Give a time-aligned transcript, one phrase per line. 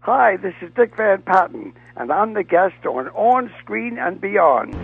[0.00, 4.74] Hi, this is Dick Van Patten, and I'm the guest on On Screen and Beyond.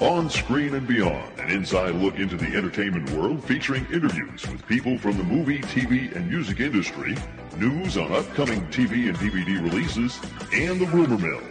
[0.00, 4.98] On Screen and Beyond, an inside look into the entertainment world featuring interviews with people
[4.98, 7.16] from the movie, TV, and music industry,
[7.56, 10.20] news on upcoming TV and DVD releases,
[10.52, 11.42] and the rumor mill.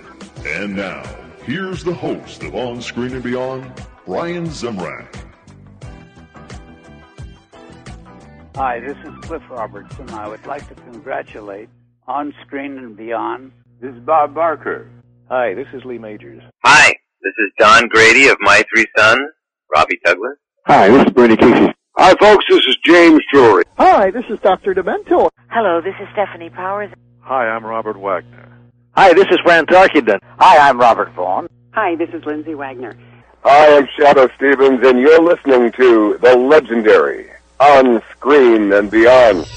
[0.45, 1.03] And now,
[1.43, 3.73] here's the host of On Screen and Beyond,
[4.09, 5.07] Brian Zemrak.
[8.55, 10.09] Hi, this is Cliff Robertson.
[10.09, 11.69] I would like to congratulate
[12.07, 13.51] On Screen and Beyond.
[13.79, 14.89] This is Bob Barker.
[15.29, 16.41] Hi, this is Lee Majors.
[16.65, 16.87] Hi,
[17.21, 19.29] this is Don Grady of My Three Sons,
[19.75, 20.37] Robbie Douglas.
[20.65, 21.71] Hi, this is Bernie Casey.
[21.95, 23.63] Hi, folks, this is James Drury.
[23.77, 24.73] Hi, this is Dr.
[24.73, 25.29] Demento.
[25.49, 26.89] Hello, this is Stefanie Powers.
[27.19, 28.57] Hi, I'm Robert Wagner.
[28.93, 30.17] Hi, this is Fran Tarkenton.
[30.39, 31.47] Hi, I'm Robert Vaughn.
[31.73, 32.97] Hi, this is Lindsay Wagner.
[33.41, 37.29] Hi, I'm Shadoe Stevens, and you're listening to the legendary
[37.61, 39.47] On Screen and Beyond.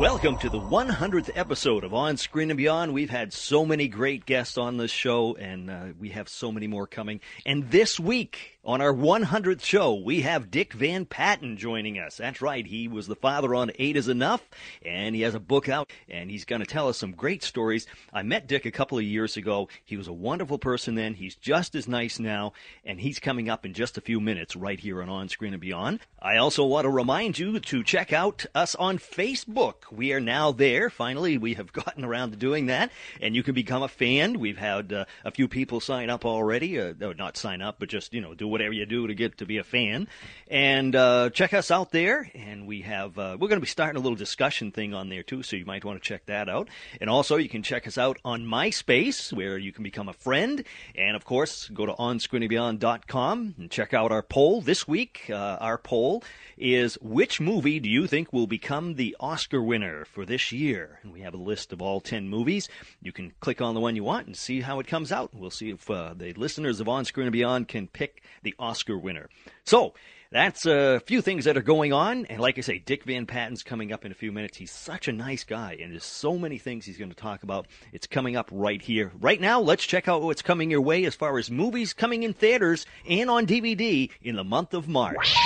[0.00, 2.94] Welcome to the 100th episode of On Screen and Beyond.
[2.94, 6.68] We've had so many great guests on this show, and uh, we have so many
[6.68, 7.20] more coming.
[7.44, 12.18] And this week, on our 100th show, we have Dick Van Patten joining us.
[12.18, 14.48] That's right, he was the father on Eight is Enough,
[14.84, 17.88] and he has a book out, and he's going to tell us some great stories.
[18.12, 19.68] I met Dick a couple of years ago.
[19.84, 21.14] He was a wonderful person then.
[21.14, 22.52] He's just as nice now,
[22.84, 25.60] and he's coming up in just a few minutes right here on On Screen and
[25.60, 25.98] Beyond.
[26.20, 29.90] I also want to remind you to check out us on Facebook.
[29.90, 30.88] We are now there.
[30.88, 34.38] Finally, we have gotten around to doing that, and you can become a fan.
[34.38, 36.78] We've had uh, a few people sign up already.
[36.78, 39.46] Uh, not sign up, but just, you know, do whatever you do to get to
[39.46, 40.06] be a fan.
[40.48, 42.30] And uh, check us out there.
[42.34, 45.22] And we have uh, we're going to be starting a little discussion thing on there
[45.22, 46.68] too, so you might want to check that out.
[47.00, 50.64] And also, you can check us out on MySpace, where you can become a friend.
[50.94, 55.26] And of course, go to onscreenandbeyond.com and check out our poll this week.
[55.30, 56.22] Uh, our poll
[56.58, 61.00] is which movie do you think will become the Oscar winner for this year?
[61.02, 62.68] And we have a list of all 10 movies.
[63.00, 65.34] You can click on the one you want and see how it comes out.
[65.34, 68.98] We'll see if uh, the listeners of On Screen and Beyond can pick the Oscar
[68.98, 69.28] winner.
[69.64, 69.94] So,
[70.32, 72.24] that's a few things that are going on.
[72.24, 74.56] And like I say, Dick Van Patten's coming up in a few minutes.
[74.56, 77.66] He's such a nice guy, and there's so many things he's going to talk about.
[77.92, 79.12] It's coming up right here.
[79.20, 82.32] Right now, let's check out what's coming your way as far as movies coming in
[82.32, 85.36] theaters and on DVD in the month of March.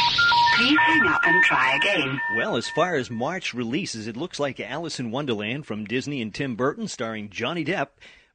[0.57, 2.21] Please hang up and try again.
[2.37, 6.33] Well, as far as March releases, it looks like Alice in Wonderland from Disney and
[6.33, 7.89] Tim Burton, starring Johnny Depp,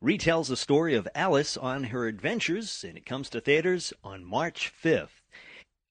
[0.03, 4.73] retells the story of Alice on her adventures, and it comes to theaters on March
[4.83, 5.21] 5th.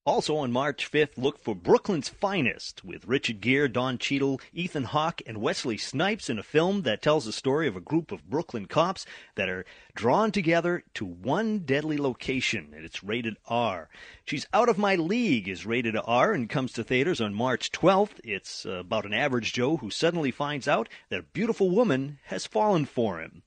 [0.04, 5.22] Also on March 5th, look for Brooklyn's Finest with Richard Gere, Don Cheadle, Ethan Hawke,
[5.26, 8.66] and Wesley Snipes in a film that tells the story of a group of Brooklyn
[8.66, 9.06] cops
[9.37, 13.88] that are drawn together to one deadly location, and it's rated R.
[14.25, 18.19] She's Out of My League is rated R and comes to theaters on March 12th.
[18.25, 22.44] It's uh, about an average Joe who suddenly finds out that a beautiful woman has
[22.44, 23.44] fallen for him.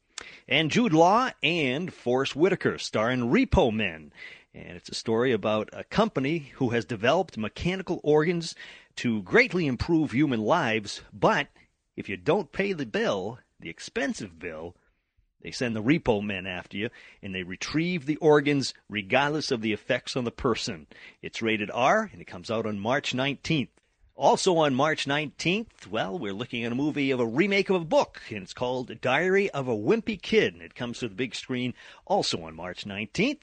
[0.47, 4.11] And Jude Law and Forest Whitaker star in Repo Men.
[4.53, 8.55] And it's a story about a company who has developed mechanical organs
[8.97, 11.47] to greatly improve human lives, but
[11.95, 14.75] if you don't pay the bill, the expensive bill,
[15.41, 16.89] they send the repo men after you
[17.21, 20.87] and they retrieve the organs regardless of the effects on the person.
[21.21, 23.69] It's rated R and it comes out on March 19th.
[24.15, 27.85] Also on March 19th, well, we're looking at a movie of a remake of a
[27.85, 31.33] book, and it's called Diary of a Wimpy Kid, and it comes to the big
[31.33, 31.73] screen
[32.05, 33.39] also on March 19th.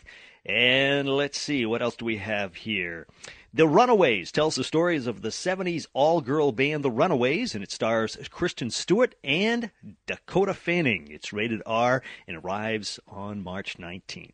[0.46, 3.08] And let's see, what else do we have here?
[3.52, 7.72] The Runaways tells the stories of the 70s all girl band The Runaways, and it
[7.72, 9.72] stars Kristen Stewart and
[10.06, 11.08] Dakota Fanning.
[11.10, 14.30] It's rated R and arrives on March 19th.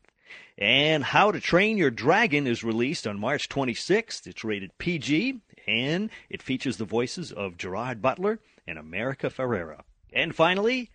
[0.58, 4.26] And How to Train Your Dragon is released on March 26th.
[4.26, 9.82] It's rated PG, and it features the voices of Gerard Butler and America Ferrera.
[10.12, 10.90] And finally,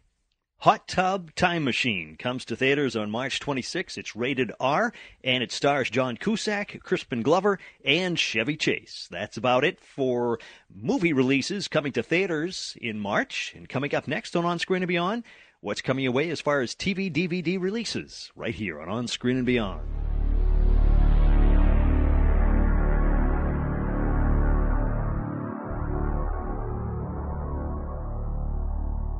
[0.61, 3.97] Hot Tub Time Machine comes to theaters on March 26.
[3.97, 9.07] It's rated R, and it stars John Cusack, Crispin Glover, and Chevy Chase.
[9.09, 10.37] That's about it for
[10.71, 13.53] movie releases coming to theaters in March.
[13.55, 15.23] And coming up next on On Screen and Beyond,
[15.61, 19.45] what's coming away as far as TV DVD releases right here on On Screen and
[19.47, 20.10] Beyond.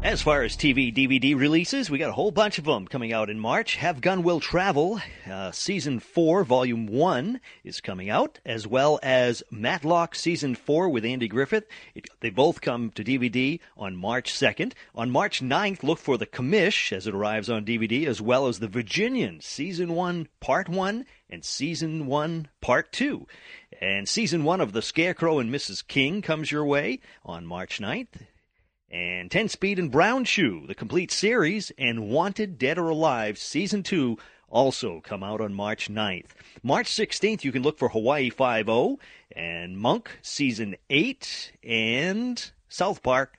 [0.04, 3.30] As far as TV DVD releases, we got a whole bunch of them coming out
[3.30, 3.76] in March.
[3.76, 5.00] Have Gun Will Travel,
[5.30, 11.06] uh, Season 4, Volume 1 is coming out, as well as Matlock Season 4 with
[11.06, 11.68] Andy Griffith.
[11.94, 14.74] It, they both come to DVD on March 2nd.
[14.96, 18.58] On March 9th, look for The Commish as it arrives on DVD, as well as
[18.58, 23.28] The Virginian, Season 1, Part 1, and Season 1, Part 2.
[23.80, 25.88] And Season 1 of The Scarecrow and Mrs.
[25.88, 28.26] King comes your way on March 9th.
[28.92, 33.84] And 10 Speed and Brown Shoe, the complete series, and Wanted Dead or Alive Season
[33.84, 34.18] 2
[34.50, 36.32] also come out on March 9th.
[36.62, 39.00] March 16th, you can look for Hawaii 5 0
[39.34, 43.38] and Monk Season 8 and South Park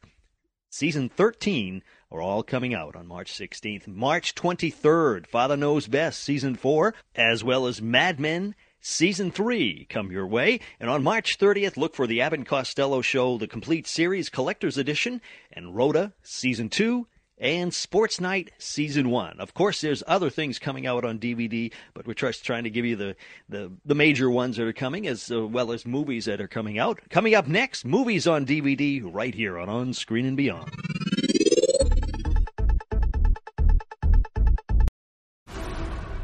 [0.71, 3.87] Season 13 are all coming out on March 16th.
[3.87, 10.11] March 23rd, Father Knows Best Season 4, as well as Mad Men Season 3 come
[10.11, 10.59] your way.
[10.81, 14.77] And on March 30th, look for the Abbott and Costello Show, the complete series collector's
[14.77, 15.21] edition,
[15.53, 17.07] and Rhoda Season 2,
[17.39, 19.39] and Sports Night Season 1.
[19.39, 22.85] Of course, there's other things coming out on DVD, but we're just trying to give
[22.85, 23.17] you the,
[23.49, 26.81] the, the major ones that are coming, as uh, well as movies that are coming
[26.81, 27.01] out.
[27.09, 30.71] Coming up next, movies on DVD right here on On Screen and Beyond.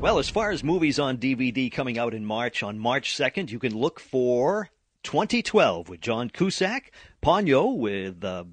[0.00, 3.58] Well, as far as movies on DVD coming out in March, on March 2nd, you
[3.58, 4.70] can look for
[5.02, 6.90] 2012 with John Cusack,
[7.22, 8.44] Ponyo with uh,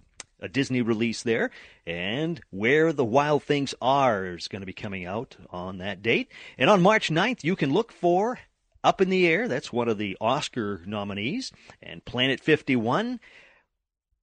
[0.41, 1.51] a Disney release there,
[1.85, 6.29] and Where the Wild Things Are is going to be coming out on that date.
[6.57, 8.39] And on March 9th, you can look for
[8.83, 13.21] Up in the Air, that's one of the Oscar nominees, and Planet 51,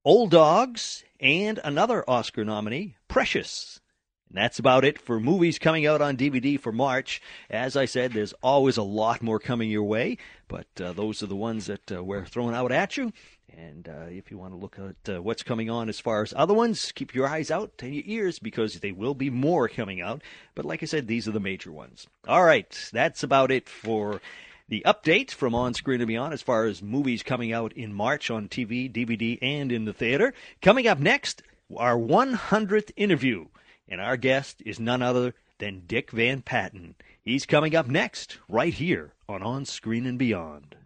[0.05, 3.81] Old Dogs, and another Oscar nominee, Precious.
[4.35, 7.23] That's about it for movies coming out on DVD for March.
[7.49, 11.27] As I said, there's always a lot more coming your way, but uh, those are
[11.27, 13.13] the ones that uh, we're throwing out at you.
[13.57, 16.35] And uh, if you want to look at uh, what's coming on as far as
[16.37, 20.01] other ones, keep your eyes out and your ears because there will be more coming
[20.01, 20.21] out.
[20.57, 22.09] But like I said, these are the major ones.
[22.27, 24.21] All right, that's about it for
[24.69, 28.33] the update from On Screen and Beyond as far as movies coming out in March
[28.33, 30.35] on TV, DVD, and in the theater.
[30.61, 31.45] Coming up next,
[31.77, 33.47] our 100th interview.
[33.89, 36.95] And our guest is none other than Dick Van Patten.
[37.23, 40.77] He's coming up next, right here on On Screen and Beyond.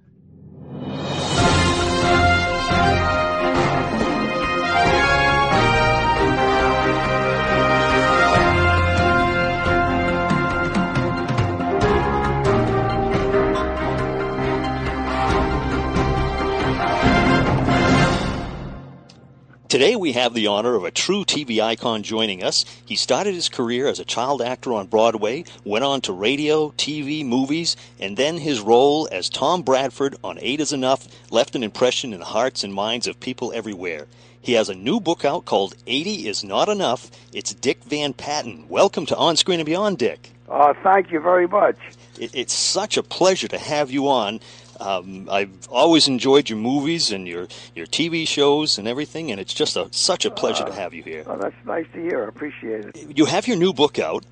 [19.68, 22.64] Today we have the honor of a true TV icon joining us.
[22.86, 27.22] He started his career as a child actor on Broadway, went on to radio, TV,
[27.22, 32.14] movies, and then his role as Tom Bradford on Eight is Enough left an impression
[32.14, 34.06] in the hearts and minds of people everywhere.
[34.40, 37.10] He has a new book out called 80 is Not Enough.
[37.34, 38.70] It's Dick Van Patten.
[38.70, 40.30] Welcome to On Screen and Beyond, Dick.
[40.48, 41.76] Oh, thank you very much.
[42.18, 44.40] It, it's such a pleasure to have you on.
[44.80, 49.54] Um, I've always enjoyed your movies and your, your TV shows and everything, and it's
[49.54, 51.24] just a, such a pleasure uh, to have you here.
[51.26, 52.24] Oh, that's nice to hear.
[52.24, 53.16] I appreciate it.
[53.16, 54.24] You have your new book out,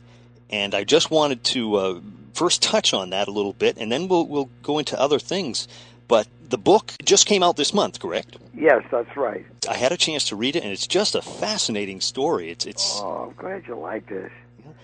[0.51, 2.01] and I just wanted to uh,
[2.35, 5.67] first touch on that a little bit, and then we'll we'll go into other things.
[6.09, 8.37] But the book just came out this month, correct?
[8.55, 9.45] Yes, that's right.
[9.69, 12.51] I had a chance to read it, and it's just a fascinating story.
[12.51, 13.01] It's it's.
[13.03, 14.31] Oh, I'm glad you liked it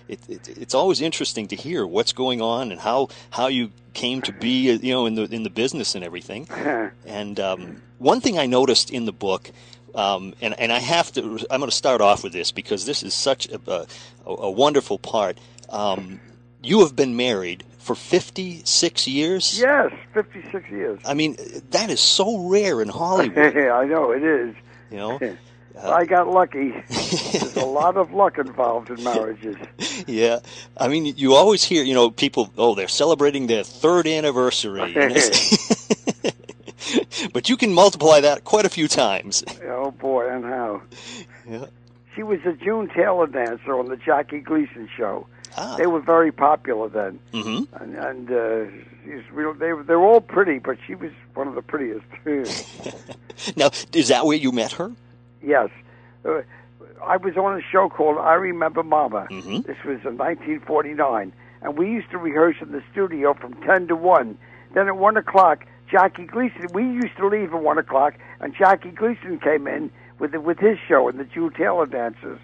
[0.09, 4.23] it, it, it's always interesting to hear what's going on and how how you came
[4.23, 6.49] to be you know in the in the business and everything.
[7.07, 9.51] and um, one thing I noticed in the book.
[9.95, 11.21] Um, and, and I have to.
[11.51, 13.87] I'm going to start off with this because this is such a, a,
[14.25, 15.37] a wonderful part.
[15.69, 16.19] Um,
[16.63, 19.61] you have been married for 56 years?
[19.61, 21.01] Yes, 56 years.
[21.05, 21.37] I mean,
[21.71, 23.57] that is so rare in Hollywood.
[23.57, 24.55] I know it is.
[24.91, 25.19] You know,
[25.85, 26.71] I got lucky.
[26.89, 29.57] There's a lot of luck involved in marriages.
[30.07, 30.41] Yeah,
[30.77, 34.95] I mean, you always hear, you know, people, oh, they're celebrating their third anniversary.
[37.33, 39.45] but you can multiply that quite a few times.
[39.67, 40.83] Oh boy, and how?
[41.49, 41.67] Yeah.
[42.15, 45.27] She was a June Taylor dancer on the Jackie Gleason show.
[45.57, 45.77] Ah.
[45.77, 47.83] They were very popular then, mm-hmm.
[47.83, 48.71] and, and uh,
[49.05, 49.23] she's
[49.59, 52.05] they they were all pretty, but she was one of the prettiest.
[52.25, 52.45] Too.
[53.57, 54.93] Now, is that where you met her?
[55.43, 55.71] Yes.
[56.25, 56.43] Uh,
[57.05, 59.27] I was on a show called I Remember Mama.
[59.31, 59.63] Mm-hmm.
[59.63, 61.33] This was in 1949,
[61.63, 64.39] and we used to rehearse in the studio from 10 to 1.
[64.75, 68.91] Then at 1 o'clock, Jackie Gleason, we used to leave at 1 o'clock, and Jackie
[68.91, 72.39] Gleason came in with the, with his show and the June Taylor Dancers.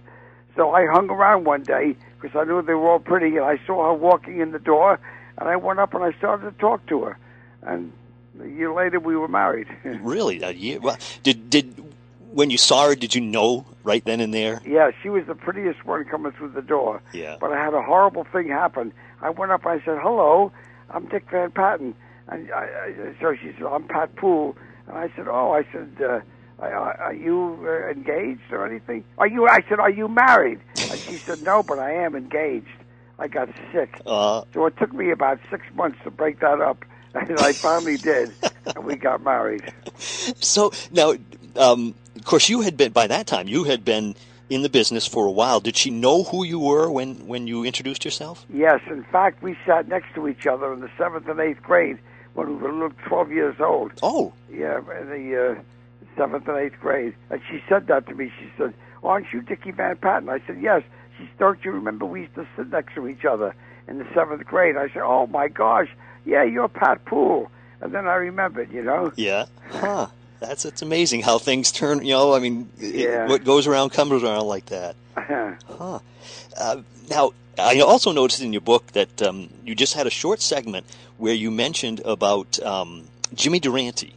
[0.57, 3.61] So I hung around one day because I knew they were all pretty, and I
[3.64, 4.99] saw her walking in the door,
[5.38, 7.19] and I went up and I started to talk to her.
[7.62, 7.93] And
[8.43, 9.69] a year later, we were married.
[9.85, 10.43] really?
[10.43, 10.81] A year?
[10.81, 11.88] Well, did did
[12.32, 14.61] when you saw her, did you know right then and there?
[14.66, 17.02] Yeah, she was the prettiest one coming through the door.
[17.12, 17.37] Yeah.
[17.40, 18.92] But I had a horrible thing happen.
[19.20, 19.66] I went up.
[19.66, 20.52] I said, "Hello,
[20.90, 21.94] I'm Dick Van Patten."
[22.28, 24.56] And I, I, so she said, "I'm Pat Poole."
[24.87, 26.20] And I said, "Oh," I said, uh,
[26.61, 29.47] are, "Are you uh, engaged or anything?" Are you?
[29.49, 32.68] I said, "Are you married?" And she said, "No, but I am engaged."
[33.20, 36.85] I got sick, uh, so it took me about six months to break that up,
[37.14, 38.32] and I finally did,
[38.76, 39.73] and we got married.
[40.40, 41.14] So now,
[41.56, 41.94] um,
[42.28, 43.49] course, you had been by that time.
[43.49, 44.14] You had been
[44.50, 45.61] in the business for a while.
[45.61, 48.47] Did she know who you were when when you introduced yourself?
[48.52, 51.99] Yes, in fact, we sat next to each other in the seventh and eighth grade
[52.35, 53.92] when we were little, twelve years old.
[54.02, 55.62] Oh, yeah, in the uh,
[56.16, 58.32] seventh and eighth grade, and she said that to me.
[58.38, 60.82] She said, "Aren't you Dickie Van Patten?" I said, "Yes."
[61.16, 63.54] She said, "Don't you remember we used to sit next to each other
[63.87, 65.88] in the seventh grade?" I said, "Oh my gosh,
[66.25, 69.12] yeah, you're Pat Poole." And then I remembered, you know.
[69.14, 69.47] Yeah.
[69.70, 70.08] Huh.
[70.40, 72.04] That's it's amazing how things turn.
[72.04, 74.97] You know, I mean, it, what goes around comes around like that.
[75.68, 76.00] Huh.
[76.57, 80.40] Uh, now, I also noticed in your book that um, you just had a short
[80.40, 80.87] segment
[81.18, 83.04] where you mentioned about um,
[83.35, 84.12] Jimmy Durante.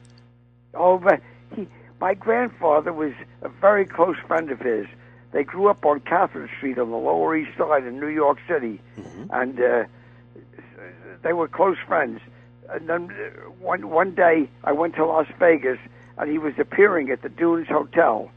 [0.73, 1.21] Oh, but
[1.55, 1.67] he,
[1.99, 4.87] my grandfather was a very close friend of his.
[5.31, 8.81] They grew up on Catherine Street on the Lower East Side in New York City,
[9.31, 9.83] and uh,
[11.21, 12.19] they were close friends.
[12.69, 15.79] And then uh, one one day, I went to Las Vegas,
[16.17, 18.29] and he was appearing at the Dunes Hotel,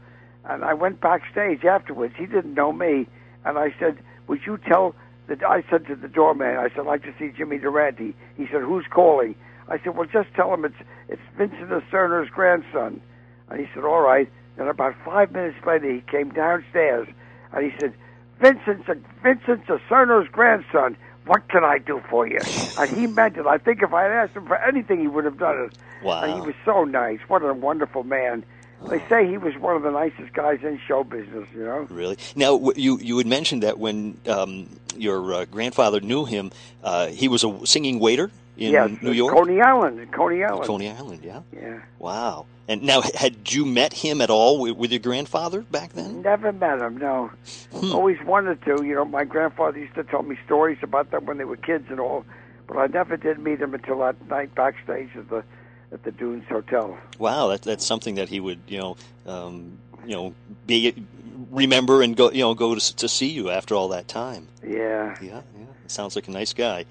[0.45, 2.15] and I went backstage afterwards.
[2.17, 3.07] He didn't know me,
[3.43, 4.95] and I said, "Would you tell?"
[5.27, 8.47] The, I said to the doorman, "I said I'd like to see Jimmy Durante." He
[8.51, 9.35] said, "Who's calling?"
[9.67, 10.75] I said, "Well, just tell him it's
[11.07, 13.01] it's Vincent Cerner's grandson."
[13.49, 17.07] And he said, "All right." And about five minutes later, he came downstairs,
[17.51, 17.93] and he said,
[18.39, 18.87] "Vincent's
[19.23, 20.95] Vincent's Cerner's grandson.
[21.25, 22.39] What can I do for you?"
[22.79, 23.45] And he meant it.
[23.45, 25.77] I think if I had asked him for anything, he would have done it.
[26.03, 26.21] Wow.
[26.21, 27.19] And he was so nice.
[27.27, 28.43] What a wonderful man.
[28.89, 31.47] They say he was one of the nicest guys in show business.
[31.55, 31.87] You know.
[31.89, 32.17] Really?
[32.35, 36.51] Now, you you had mentioned that when um, your uh, grandfather knew him,
[36.83, 39.33] uh, he was a singing waiter in yes, New York.
[39.33, 40.11] Coney Island.
[40.11, 40.65] Coney Island.
[40.65, 41.41] Coney Island, yeah.
[41.53, 41.81] Yeah.
[41.99, 42.45] Wow.
[42.67, 46.23] And now, had you met him at all with, with your grandfather back then?
[46.23, 46.97] Never met him.
[46.97, 47.29] No.
[47.71, 47.91] Hmm.
[47.93, 48.83] Always wanted to.
[48.83, 51.85] You know, my grandfather used to tell me stories about them when they were kids
[51.89, 52.25] and all,
[52.67, 55.43] but I never did meet him until that night backstage at the
[55.91, 56.97] at the Dunes Hotel.
[57.19, 58.97] Wow, that, that's something that he would, you know,
[59.27, 60.33] um, you know,
[60.65, 61.05] be
[61.51, 64.47] remember and go, you know, go to, to see you after all that time.
[64.63, 65.15] Yeah.
[65.21, 65.65] Yeah, yeah.
[65.87, 66.85] Sounds like a nice guy.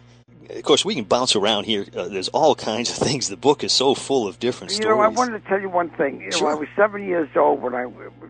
[0.50, 1.86] Of course, we can bounce around here.
[1.96, 3.28] Uh, there's all kinds of things.
[3.28, 4.96] The book is so full of different You stories.
[4.96, 6.20] know, I wanted to tell you one thing.
[6.20, 7.86] You know, I was seven years old when I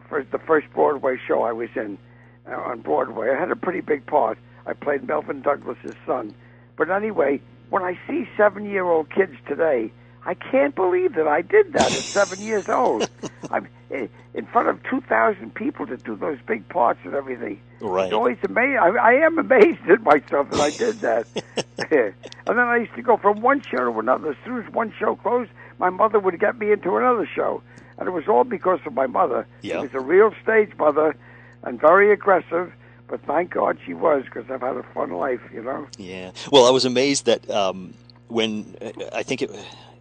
[0.09, 1.99] first the first Broadway show I was in
[2.47, 3.31] uh, on Broadway.
[3.31, 4.39] I had a pretty big part.
[4.67, 6.35] I played Melvyn Douglas's son.
[6.77, 7.41] But anyway,
[7.71, 9.93] when I see seven-year-old kids today,
[10.27, 13.09] I can't believe that I did that at seven years old.
[13.51, 17.61] I'm eh, in front of two thousand people to do those big parts and everything.
[17.81, 18.07] Right.
[18.07, 18.79] It's always amazing.
[18.79, 21.27] I, I am amazed at myself that I did that.
[21.91, 22.15] and
[22.47, 24.31] then I used to go from one show to another.
[24.31, 27.63] As soon as one show closed, my mother would get me into another show,
[27.99, 29.47] and it was all because of my mother.
[29.63, 29.75] Yeah.
[29.75, 31.17] She was a real stage mother,
[31.63, 32.73] and very aggressive.
[33.07, 35.87] But thank God she was, because I've had a fun life, you know.
[35.99, 36.31] Yeah.
[36.51, 37.93] Well, I was amazed that um,
[38.29, 39.51] when uh, I think it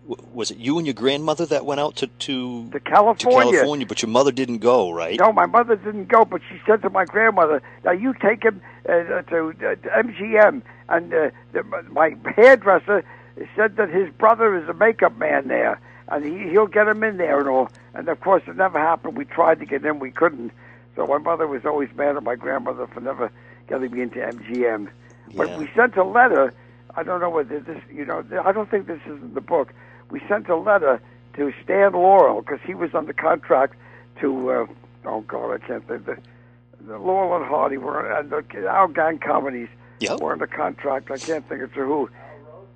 [0.05, 3.51] was it you and your grandmother that went out to to, To California.
[3.51, 5.19] to California, but your mother didn't go, right?
[5.19, 8.61] No, my mother didn't go, but she said to my grandmother, "Now you take him
[8.87, 8.91] uh,
[9.21, 13.03] to, uh, to MGM." And uh, the, my hairdresser
[13.55, 15.79] said that his brother is a makeup man there,
[16.09, 17.69] and he, he'll get him in there and all.
[17.93, 19.17] And of course, it never happened.
[19.17, 20.51] We tried to get in, we couldn't.
[20.95, 23.31] So my mother was always mad at my grandmother for never
[23.67, 24.89] getting me into MGM.
[25.35, 26.53] But we sent a letter.
[26.95, 29.73] I don't know whether this, you know, I don't think this is in the book.
[30.13, 31.01] We sent a letter
[31.37, 33.73] to Stan Laurel because he was under contract
[34.21, 34.65] to, uh,
[35.05, 36.17] oh God, I can't think the,
[36.85, 39.69] the Laurel and Hardy were and the our gang comedies
[40.01, 40.19] Yep.
[40.19, 41.09] were under contract.
[41.09, 42.09] I can't think of to who.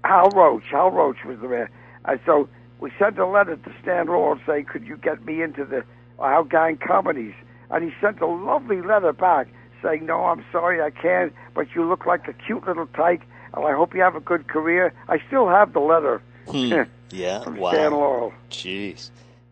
[0.03, 0.63] Hal Roach.
[0.71, 1.67] Hal Roach was the man.
[2.05, 5.63] And so we sent a letter to Stan Laurel saying, "Could you get me into
[5.63, 5.83] the
[6.17, 7.35] our gang comedies?"
[7.69, 9.47] And he sent a lovely letter back
[9.83, 11.33] saying, "No, I'm sorry, I can't.
[11.53, 13.21] But you look like a cute little tyke,
[13.53, 16.19] and I hope you have a good career." I still have the letter.
[16.49, 16.81] Hmm.
[17.11, 17.43] Yeah.
[17.43, 17.71] From wow.
[17.71, 18.33] Stan Laurel.
[18.49, 19.09] Jeez.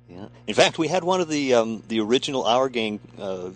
[0.09, 0.27] Yeah.
[0.47, 3.49] In fact, we had one of the um, the original Our Gang uh,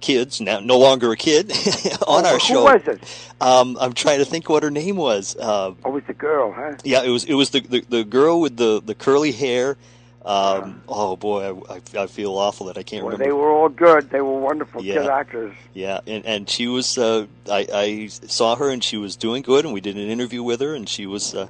[0.00, 1.50] kids, now no longer a kid,
[2.06, 2.66] on oh, our who show.
[2.66, 3.32] Who was it?
[3.40, 5.36] Um, I'm trying to think what her name was.
[5.36, 6.74] Uh, oh, it was the girl, huh?
[6.84, 9.76] Yeah, it was it was the the, the girl with the, the curly hair.
[10.24, 13.24] Um, oh boy, I, I, feel awful that I can't well, remember.
[13.24, 14.08] They were all good.
[14.10, 15.02] They were wonderful Yeah.
[15.02, 15.54] kid actors.
[15.74, 16.96] Yeah, and and she was.
[16.96, 20.44] Uh, I I saw her and she was doing good, and we did an interview
[20.44, 21.48] with her, and she was, uh,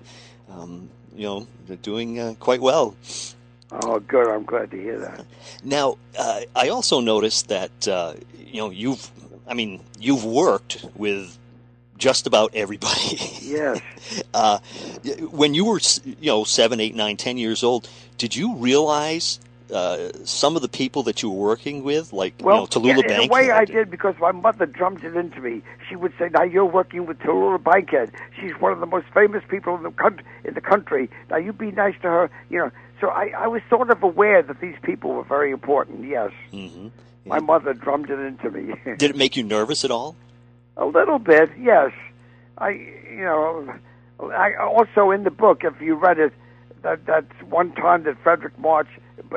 [0.50, 2.94] um, you know, they're doing uh, quite well.
[3.70, 4.28] Oh, good.
[4.28, 5.24] I'm glad to hear that.
[5.64, 9.10] Now, uh, I also noticed that uh, you know you've.
[9.46, 11.36] I mean, you've worked with
[11.98, 13.18] just about everybody.
[13.40, 13.80] Yes.
[14.34, 14.58] uh,
[15.30, 17.88] when you were, you know, seven, eight, nine, ten years old,
[18.18, 19.38] did you realize
[19.72, 23.04] uh, some of the people that you were working with, like Well, you know, Tallulah
[23.04, 25.62] in, in a way, I did because my mother drummed it into me.
[25.88, 28.12] She would say, "Now you're working with Tallulah Bankhead.
[28.40, 30.24] She's one of the most famous people in the country.
[30.44, 31.10] In the country.
[31.30, 34.42] Now you be nice to her." You know, so I, I was sort of aware
[34.42, 36.06] that these people were very important.
[36.06, 36.88] Yes, hmm
[37.24, 38.74] my mother drummed it into me.
[38.98, 40.16] Did it make you nervous at all?
[40.76, 41.92] A little bit, yes.
[42.58, 43.74] I, you know,
[44.20, 46.32] I also in the book, if you read it,
[46.82, 48.88] that that's one time that Fredric March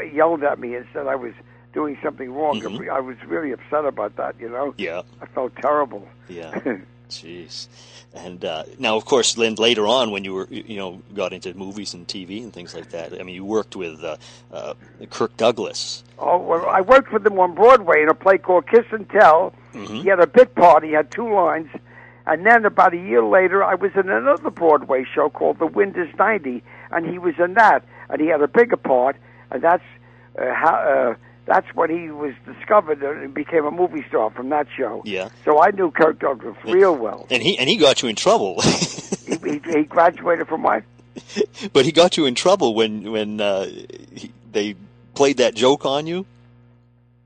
[0.04, 1.34] yelled at me and said I was
[1.74, 2.62] doing something wrong.
[2.90, 4.36] I was really upset about that.
[4.40, 4.74] You know.
[4.78, 5.02] Yeah.
[5.22, 6.08] I felt terrible.
[6.28, 6.60] Yeah.
[7.10, 7.68] Jeez.
[8.14, 11.54] And uh, now, of course, Lynn, later on, when you were, you know, got into
[11.54, 14.18] movies and TV and things like that, I mean, you worked with uh,
[14.52, 14.74] uh,
[15.10, 16.04] Kirk Douglas.
[16.18, 19.54] Oh well, I worked with him on Broadway in a play called Kiss and Tell.
[19.74, 19.96] Mm-hmm.
[19.96, 20.84] He had a bit part.
[20.84, 21.70] He had two lines,
[22.26, 25.98] and then about a year later, I was in another Broadway show called The Wind
[25.98, 29.18] Is Ninety, and he was in that, and he had a bigger part,
[29.56, 29.84] and that's
[30.38, 30.76] uh, how.
[30.76, 31.16] Uh,
[31.48, 35.04] that's when he was discovered and became a movie star from that show.
[35.06, 35.30] Yeah.
[35.44, 37.28] So I knew Kirk Douglas real well.
[37.30, 38.60] And he and he got you in trouble.
[39.28, 40.84] he, he, he graduated from what?
[41.74, 44.76] but he got you in trouble when when uh, he, they
[45.14, 46.26] played that joke on you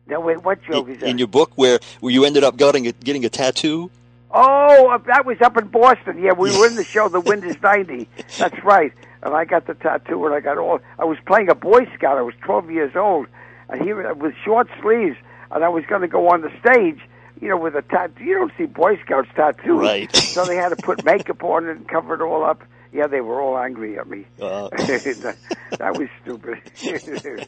[0.08, 1.10] No, wait, what joke is that?
[1.10, 3.90] in your book, where where you ended up getting a, getting a tattoo.
[4.32, 6.22] Oh, uh, that was up in Boston.
[6.22, 8.08] Yeah, we were in the show The Wind is 90.
[8.38, 8.94] That's right.
[9.22, 12.18] And I got the tattoo and I got all I was playing a boy scout.
[12.18, 13.28] I was 12 years old.
[13.70, 15.18] And he with short sleeves
[15.52, 17.00] and I was going to go on the stage,
[17.42, 18.24] you know, with a tattoo.
[18.24, 19.80] You don't see boy scouts tattoos.
[19.80, 20.16] Right.
[20.16, 22.64] so they had to put makeup on it and cover it all up.
[22.92, 24.26] Yeah, they were all angry at me.
[24.42, 25.38] Uh, that,
[25.78, 27.48] that was stupid.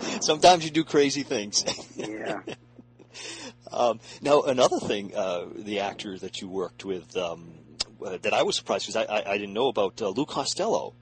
[0.22, 1.64] sometimes you do crazy things.
[1.96, 2.40] yeah.
[3.70, 7.57] Um, now, another thing, uh, the actor that you worked with um,
[8.04, 10.94] uh, that I was surprised because I, I, I didn't know about uh, Lou Costello.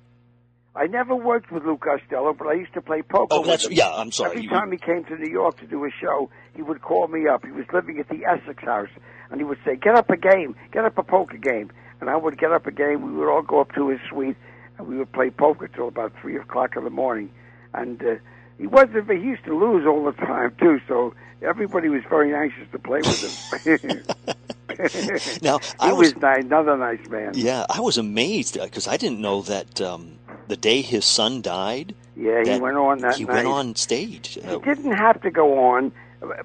[0.74, 3.88] I never worked with Lou Costello, but I used to play poker Oh, that's yeah.
[3.94, 4.32] I'm sorry.
[4.32, 7.08] Every You- time he came to New York to do a show, he would call
[7.08, 7.44] me up.
[7.46, 8.90] He was living at the Essex House,
[9.30, 12.16] and he would say, "Get up a game, get up a poker game." And I
[12.16, 13.00] would get up a game.
[13.00, 14.36] We would all go up to his suite,
[14.76, 17.30] and we would play poker till about three o'clock in the morning.
[17.72, 18.14] And uh,
[18.58, 19.10] he wasn't.
[19.10, 20.78] He used to lose all the time too.
[20.88, 24.02] So everybody was very anxious to play with him.
[25.42, 27.32] now, he I was, was nice, another nice man.
[27.34, 31.94] yeah, I was amazed because I didn't know that um, the day his son died.
[32.16, 33.34] Yeah, he went on that He night.
[33.34, 34.34] went on stage.
[34.34, 35.92] He Uh, didn't have to go on,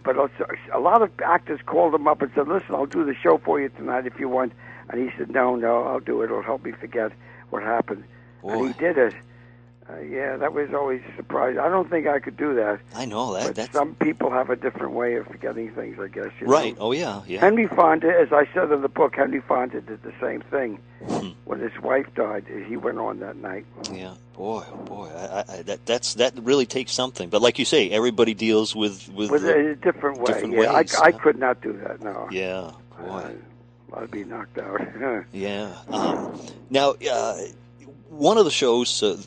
[0.04, 3.16] but also, a lot of actors called him up and said, "Listen, I'll do the
[3.16, 4.54] show for you tonight if you want."
[4.90, 6.26] And he said, "No, no, I'll do it.
[6.26, 7.12] It'll help me forget
[7.52, 8.04] what happened."
[8.44, 9.14] And he did it.
[9.90, 11.58] Uh, yeah, that was always a surprise.
[11.60, 12.80] I don't think I could do that.
[12.94, 13.48] I know that.
[13.48, 16.30] But That's some people have a different way of forgetting things, I guess.
[16.42, 16.78] Right.
[16.78, 16.86] Know?
[16.86, 17.40] Oh yeah, yeah.
[17.40, 20.80] Henry Fonda, as I said in the book, Henry Fonda did the same thing.
[21.08, 21.30] Hmm.
[21.46, 23.66] When his wife died, he went on that night.
[23.92, 27.30] Yeah, boy, oh boy, I, I, that that's that really takes something.
[27.30, 30.26] But like you say, everybody deals with with, With the- a different way.
[30.34, 32.02] different yeah, ways, I, I could not do that.
[32.02, 32.28] No.
[32.32, 33.36] yeah, boy,
[33.96, 34.80] I'd be knocked out.
[35.34, 35.74] yeah.
[35.90, 36.40] Um,
[36.70, 37.38] now, uh,
[38.10, 39.18] one of the shows, uh,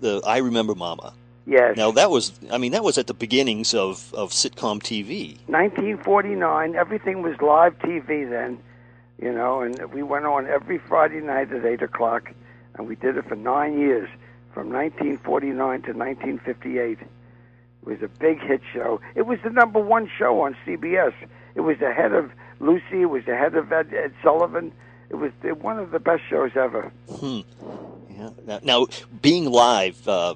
[0.00, 1.12] the I Remember Mama.
[1.46, 1.76] Yes.
[1.76, 5.38] Now that was, I mean, that was at the beginnings of of sitcom TV.
[5.46, 6.74] 1949.
[6.74, 8.58] Everything was live TV then,
[9.22, 12.32] you know, and we went on every Friday night at eight o'clock,
[12.74, 14.08] and we did it for nine years,
[14.52, 16.98] from 1949 to 1958.
[17.00, 17.08] It
[17.84, 19.00] was a big hit show.
[19.14, 21.14] It was the number one show on CBS.
[21.54, 23.02] It was ahead of Lucy.
[23.02, 24.72] It was ahead of Ed, Ed Sullivan.
[25.10, 26.90] It was the, one of the best shows ever.
[27.08, 27.40] Hmm.
[28.16, 28.30] Yeah.
[28.46, 28.86] Now, now
[29.20, 30.34] being live, uh,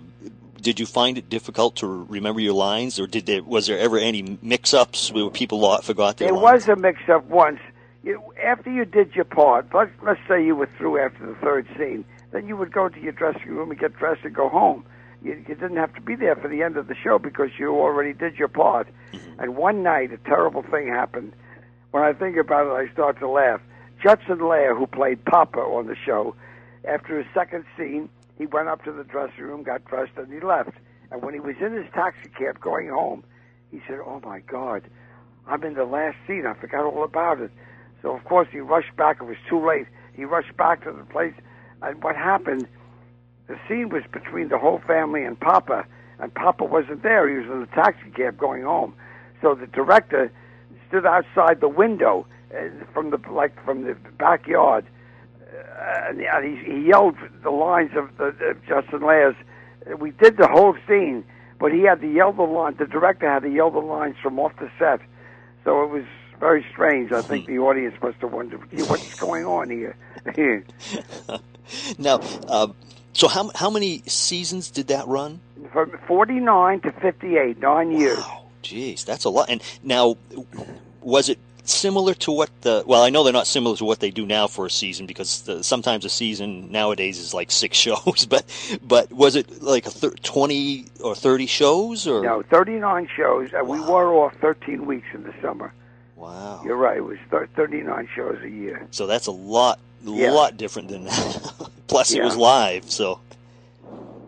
[0.61, 3.99] did you find it difficult to remember your lines, or did there, was there ever
[3.99, 6.67] any mix-ups where people forgot their There lines?
[6.67, 7.61] was a mix-up once.
[8.05, 11.67] You, after you did your part, let's, let's say you were through after the third
[11.79, 14.85] scene, then you would go to your dressing room and get dressed and go home.
[15.23, 17.75] You, you didn't have to be there for the end of the show because you
[17.75, 18.89] already did your part.
[19.39, 21.33] And one night, a terrible thing happened.
[21.91, 23.61] When I think about it, I start to laugh.
[24.03, 26.35] Judson Laire, who played Papa on the show,
[26.85, 30.41] after his second scene, he went up to the dressing room, got dressed, and he
[30.41, 30.73] left.
[31.11, 33.25] And when he was in his taxi cab going home,
[33.71, 34.83] he said, "Oh my God,
[35.47, 36.47] I'm in the last scene.
[36.47, 37.51] I forgot all about it.
[38.03, 39.19] So of course he rushed back.
[39.21, 39.87] It was too late.
[40.15, 41.35] He rushed back to the place,
[41.83, 42.67] and what happened?
[43.47, 45.85] The scene was between the whole family and Papa,
[46.19, 47.29] and Papa wasn't there.
[47.29, 48.95] He was in the taxi cab going home.
[49.43, 50.31] So the director
[50.89, 54.87] stood outside the window uh, from the like from the backyard,
[55.81, 59.37] uh, he, he yelled the lines of the uh, Judson Laire's.
[59.99, 61.25] We did the whole scene,
[61.59, 62.77] but he had to yell the line.
[62.79, 65.01] The director had to yell the lines from off the set,
[65.65, 66.05] so it was
[66.39, 67.13] very strange.
[67.13, 69.97] I think the audience must have wondered "Gee, what's going on here.
[71.99, 72.69] now, uh,
[73.13, 75.41] so how how many seasons did that run?
[75.73, 78.19] From 49 to 58, nine years.
[78.19, 79.49] Wow, jeez, that's a lot.
[79.49, 80.17] And now,
[81.01, 81.39] was it
[81.71, 82.83] similar to what the?
[82.87, 85.43] Well, I know they're not similar to what they do now for a season because
[85.43, 88.27] the, sometimes a season nowadays is like six shows.
[88.29, 88.45] But
[88.83, 92.23] but was it like a thir- twenty or thirty shows or?
[92.23, 95.73] No, 39 shows, and we were off 13 weeks in the summer.
[96.17, 96.61] Wow.
[96.65, 96.99] You're right.
[96.99, 98.87] It was thir- 39 shows a year.
[98.91, 100.33] So that's a lot, Yeah.
[100.33, 101.53] lot different than that.
[101.87, 102.91] Plus, it was live.
[102.91, 103.21] So,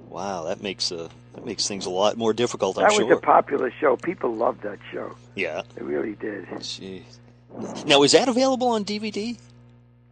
[0.08, 2.76] wow, that makes uh, that makes things a lot more difficult.
[2.78, 3.06] I'm that sure.
[3.06, 3.96] was a popular show.
[3.96, 5.14] People loved that show.
[5.34, 5.62] yeah.
[5.74, 6.46] They really did.
[6.48, 7.02] Jeez.
[7.86, 9.38] Now, is that available on DVD?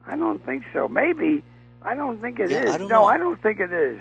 [0.07, 0.89] I don't think so.
[0.89, 1.43] Maybe.
[1.83, 2.65] I don't think it is.
[2.65, 3.05] Yeah, I no, know.
[3.05, 4.01] I don't think it is.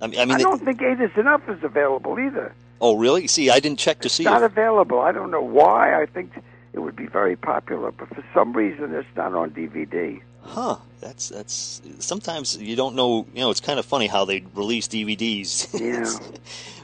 [0.00, 2.54] I mean, I mean, I don't think Eight is Enough is available either.
[2.80, 3.26] oh, really?
[3.26, 4.22] See, I didn't check to see.
[4.24, 5.00] It's not if- available.
[5.00, 6.00] I don't know why.
[6.00, 6.32] I think
[6.72, 10.20] it would be very popular, but for some reason it's not on DVD.
[10.42, 10.76] Huh?
[11.00, 11.82] That's that's.
[11.98, 13.26] Sometimes you don't know.
[13.34, 15.68] You know, it's kind of funny how they release DVDs.
[15.80, 16.38] Yeah.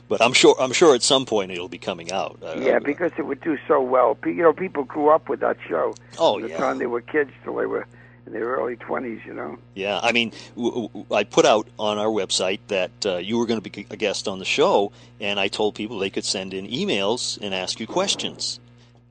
[0.08, 0.54] But I'm sure.
[0.60, 2.38] I'm sure at some point it'll be coming out.
[2.42, 4.16] Uh, yeah, because it would do so well.
[4.24, 5.94] You know, people grew up with that show.
[6.18, 6.56] Oh, from the yeah.
[6.58, 7.86] time they were kids till they were
[8.26, 9.20] in their early twenties.
[9.26, 9.58] You know.
[9.74, 13.46] Yeah, I mean, w- w- I put out on our website that uh, you were
[13.46, 16.54] going to be a guest on the show, and I told people they could send
[16.54, 18.60] in emails and ask you questions.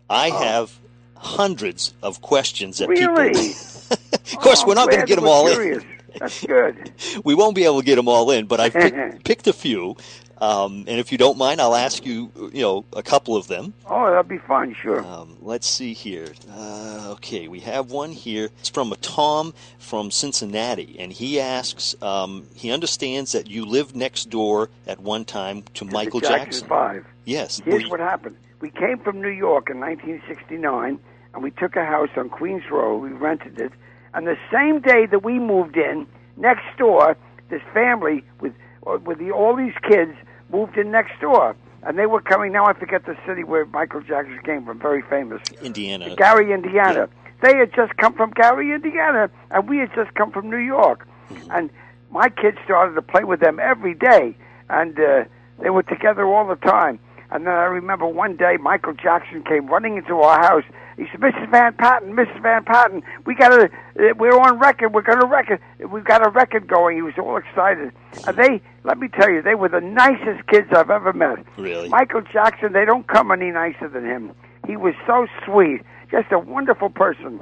[0.10, 0.77] I have
[1.15, 2.91] hundreds of questions that Oh.
[2.91, 3.29] Really?
[3.29, 3.97] people.
[4.13, 5.84] of course, Oh, we're not going to get them all curious.
[6.19, 6.77] That's good.
[6.77, 7.21] in.
[7.23, 9.95] We won't be able to get them all in, but I've picked, picked a few.
[10.39, 13.74] Um, and if you don't mind, I'll ask you, you know, a couple of them.
[13.86, 14.76] Oh, that'd be fun.
[14.82, 15.06] Sure.
[15.06, 16.28] Um, let's see here.
[16.52, 18.50] Uh, okay, we have one here.
[18.60, 21.96] It's from a Tom from Cincinnati, and he asks.
[22.02, 26.67] Um, he understands that you lived next door at one time to Michael Jackson Jackson.
[26.67, 27.06] Five.
[27.26, 27.62] Yes.
[27.63, 28.36] Here's Were what happened.
[28.60, 31.00] We came from New York in 1969,
[31.34, 32.98] and we took a house on Queens Road.
[32.98, 33.72] We rented it,
[34.13, 37.17] and the same day that we moved in, next door,
[37.50, 38.54] this family with
[38.86, 40.13] with the, all these kids
[40.52, 42.52] moved in next door, and they were coming.
[42.52, 44.80] Now I forget the city where Michael Jackson came from.
[44.80, 46.15] Very famous, Indiana.
[46.15, 47.10] Gary, Indiana.
[47.41, 51.08] They had just come from Gary, Indiana, and we had just come from New York.
[51.50, 51.69] And
[52.10, 54.36] my kids started to play with them every day,
[54.69, 55.26] and uh,
[55.60, 57.00] they were together all the time.
[57.34, 60.63] And then I remember one day Michael Jackson came running into our house.
[60.98, 61.50] He said, "Mrs.
[61.50, 62.39] Van Patten, Mrs.
[62.43, 64.93] Van Patten, we got to, uh, we're on record.
[64.93, 65.60] We're going to record.
[65.80, 67.91] We've got a record going." He was all excited,
[68.28, 71.43] and they, let me tell you, they were the nicest kids I've ever met.
[71.58, 71.89] Really?
[71.89, 74.32] Michael Jackson, they don't come any nicer than him.
[74.67, 77.39] He was so sweet, just a wonderful person.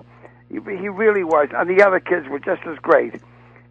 [0.47, 3.15] He, he really was, and the other kids were just as great.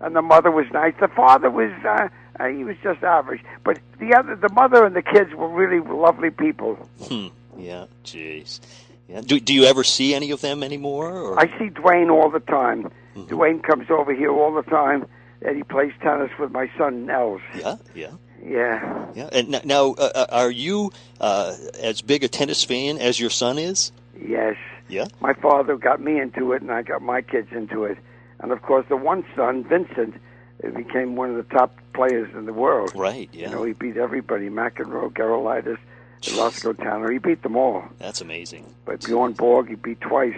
[0.02, 0.92] And the mother was nice.
[1.00, 2.08] The father was, uh,
[2.40, 3.42] uh, he was just average.
[3.64, 6.76] But the other, the mother and the kids were really lovely people.
[7.02, 7.28] Hmm.
[7.58, 7.86] Yeah.
[8.04, 8.60] Jeez.
[9.08, 9.20] Yeah.
[9.20, 11.10] Do Do you ever see any of them anymore?
[11.12, 11.38] Or?
[11.38, 12.90] I see Dwayne all the time.
[13.16, 15.04] Dwayne comes over here all the time,
[15.42, 17.42] and he plays tennis with my son Nels.
[17.56, 17.76] Yeah.
[17.94, 18.12] Yeah.
[18.42, 19.06] Yeah.
[19.14, 19.28] Yeah.
[19.32, 23.58] And now, uh, uh, are you uh, as big a tennis fan as your son
[23.58, 23.92] is?
[24.18, 24.56] Yes.
[24.88, 25.06] Yeah.
[25.20, 27.98] My father got me into it, and I got my kids into it.
[28.38, 30.14] And of course, the one son, Vincent,
[30.64, 32.92] uh, became one of the top players in the world.
[32.94, 33.28] Right.
[33.32, 33.48] Yeah.
[33.48, 35.78] You know, he beat everybody: McEnroe, Gerulaitis,
[36.36, 37.10] Roscoe Tanner.
[37.10, 37.84] He beat them all.
[37.98, 38.64] That's amazing.
[38.84, 40.36] But Bjorn Borg, he beat twice.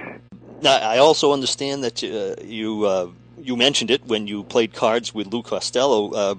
[0.61, 3.09] Now, I also understand that uh, you uh,
[3.39, 6.13] you mentioned it when you played cards with Lou Costello.
[6.13, 6.35] Uh,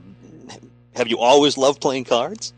[0.95, 2.53] have you always loved playing cards?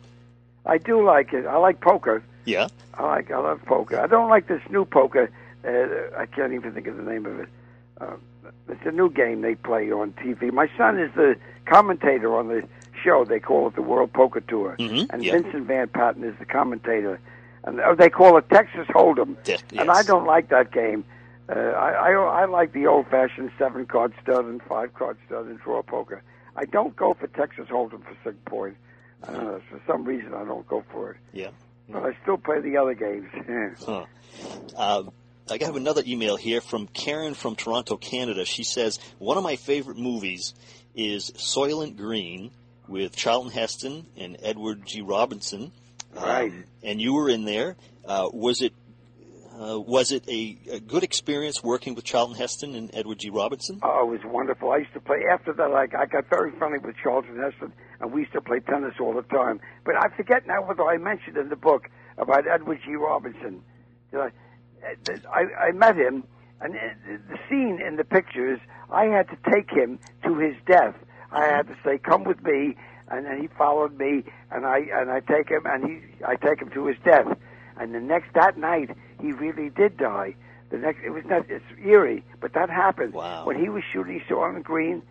[0.65, 1.45] I do like it.
[1.45, 2.23] I like poker.
[2.45, 2.67] Yeah.
[2.93, 3.31] I like.
[3.31, 3.99] I love poker.
[3.99, 5.29] I don't like this new poker.
[5.63, 7.49] Uh, I can't even think of the name of it.
[8.45, 10.51] Uh, it's a new game they play on TV.
[10.51, 12.63] My son is the commentator on the
[13.03, 13.25] show.
[13.25, 15.21] They call it the World Poker Tour, Mhm, and.
[15.23, 17.19] Vincent Van Patten is the commentator.
[17.63, 19.35] And uh, they call it Texas Hold'em.
[19.43, 21.03] Te- And I don't like that game.
[21.49, 26.21] Uh, I, I I like the old-fashioned seven-card stud and five-card stud and draw poker.
[26.55, 28.77] I don't go for Texas Hold'em for Sig Point.
[29.27, 31.17] I for some reason, I don't go for it.
[31.33, 31.49] Yeah.
[31.89, 33.29] But I still play the other games.
[33.85, 34.05] Huh.
[34.77, 35.03] Uh,
[35.49, 38.45] I have another email here from Karen from Toronto, Canada.
[38.45, 40.55] She says one of my favorite movies
[40.95, 42.49] is Soylent Green
[42.87, 45.01] with Charlton Heston and Edward G.
[45.01, 45.71] Robinson.
[46.17, 46.53] Um, Right.
[46.81, 47.75] and you were in there.
[48.05, 48.73] Uh, was it?
[49.53, 53.29] Uh, was it a, a, good experience working with Charlton Heston and Edward G.
[53.29, 53.79] Robinson?
[53.83, 54.71] Oh, it was wonderful.
[54.71, 55.71] I used to play after that.
[55.71, 59.13] I, I got very friendly with Charlton Heston, and we used to play tennis all
[59.13, 59.61] the time.
[59.85, 62.95] But I forget now whether I mentioned in the book about Edward G.
[62.95, 63.63] Robinson.
[64.11, 64.31] Did I,
[65.31, 66.23] I, I met him,
[66.61, 70.95] and the scene in the pictures, I had to take him to his death.
[71.31, 72.75] I had to say, "Come with me,"
[73.09, 76.61] and then he followed me, and I and I take him, and he I take
[76.61, 77.37] him to his death.
[77.77, 80.35] And the next that night, he really did die.
[80.69, 83.45] The next, it was not it's eerie, but that happened wow.
[83.45, 85.01] when he was shooting Soylent Green.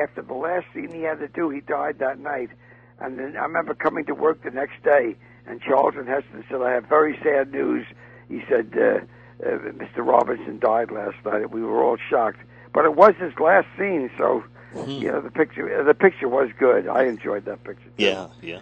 [0.00, 2.50] After the last scene he had to do, he died that night.
[2.98, 6.72] And then I remember coming to work the next day, and Charlton Heston said, "I
[6.72, 7.86] have very sad news."
[8.34, 9.98] He said, uh, uh, "Mr.
[9.98, 12.40] Robinson died last night." We were all shocked,
[12.72, 14.42] but it was his last scene, so
[14.74, 14.90] Hmm.
[14.90, 15.84] you know the picture.
[15.84, 16.88] The picture was good.
[16.88, 17.90] I enjoyed that picture.
[17.96, 18.04] Too.
[18.04, 18.60] Yeah, yeah.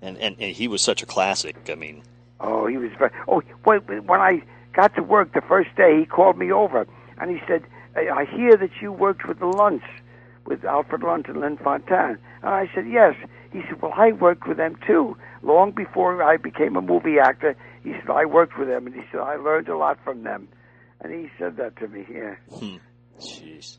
[0.00, 1.56] And, and and he was such a classic.
[1.68, 2.02] I mean,
[2.40, 3.10] oh, he was very.
[3.26, 4.42] Oh, when when I
[4.74, 6.86] got to work the first day, he called me over
[7.18, 7.64] and he said,
[7.96, 9.86] "I hear that you worked with the Lunts,
[10.46, 13.16] with Alfred Lunt and Lynn Fontanne." And I said, "Yes."
[13.54, 15.16] He said, "Well, I worked with them too.
[15.42, 19.02] Long before I became a movie actor, he said I worked with them, and he
[19.12, 20.48] said I learned a lot from them."
[21.00, 22.04] And he said that to me.
[22.10, 22.34] Yeah.
[22.52, 22.76] Hmm.
[23.20, 23.78] Jeez.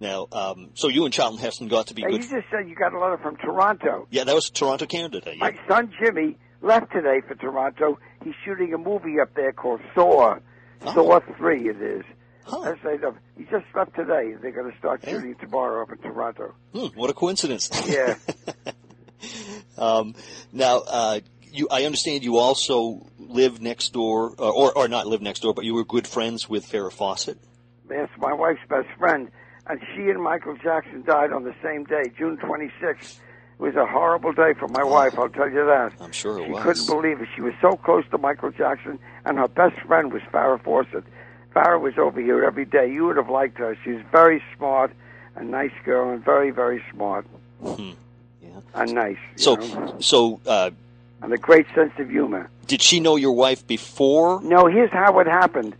[0.00, 2.12] Now, um, so you and Charlton Heston got to be good.
[2.12, 4.08] You just said you got a letter from Toronto.
[4.10, 5.22] Yeah, that was Toronto, Canada.
[5.24, 5.34] Yeah.
[5.36, 8.00] My son Jimmy left today for Toronto.
[8.24, 10.38] He's shooting a movie up there called Saw.
[10.84, 10.92] Oh.
[10.92, 12.02] Saw Three, it is.
[12.44, 12.74] Huh.
[12.82, 12.98] Say,
[13.38, 14.34] he just left today.
[14.40, 15.12] They're going to start yeah.
[15.12, 16.54] shooting tomorrow up in Toronto.
[16.74, 17.70] Hmm, what a coincidence.
[17.86, 18.16] Yeah.
[19.82, 20.14] um,
[20.52, 25.20] now, uh, you, I understand you also live next door, uh, or, or not live
[25.20, 27.38] next door, but you were good friends with Farrah Fawcett.
[27.88, 29.30] That's my wife's best friend,
[29.66, 33.18] and she and Michael Jackson died on the same day, June 26th.
[33.58, 35.92] It was a horrible day for my wife, I'll tell you that.
[36.00, 36.62] I'm sure it she was.
[36.62, 37.28] couldn't believe it.
[37.34, 41.04] She was so close to Michael Jackson, and her best friend was Farrah Fawcett.
[41.54, 42.90] Farrah was over here every day.
[42.90, 43.76] You would have liked her.
[43.84, 44.92] She was very smart,
[45.36, 47.26] a nice girl, and very, very smart.
[47.62, 47.92] Hmm.
[48.74, 49.16] And nice.
[49.36, 49.96] So, know?
[50.00, 50.70] so, uh,
[51.22, 52.50] and a great sense of humor.
[52.66, 54.40] Did she know your wife before?
[54.42, 55.76] No, here's how it happened.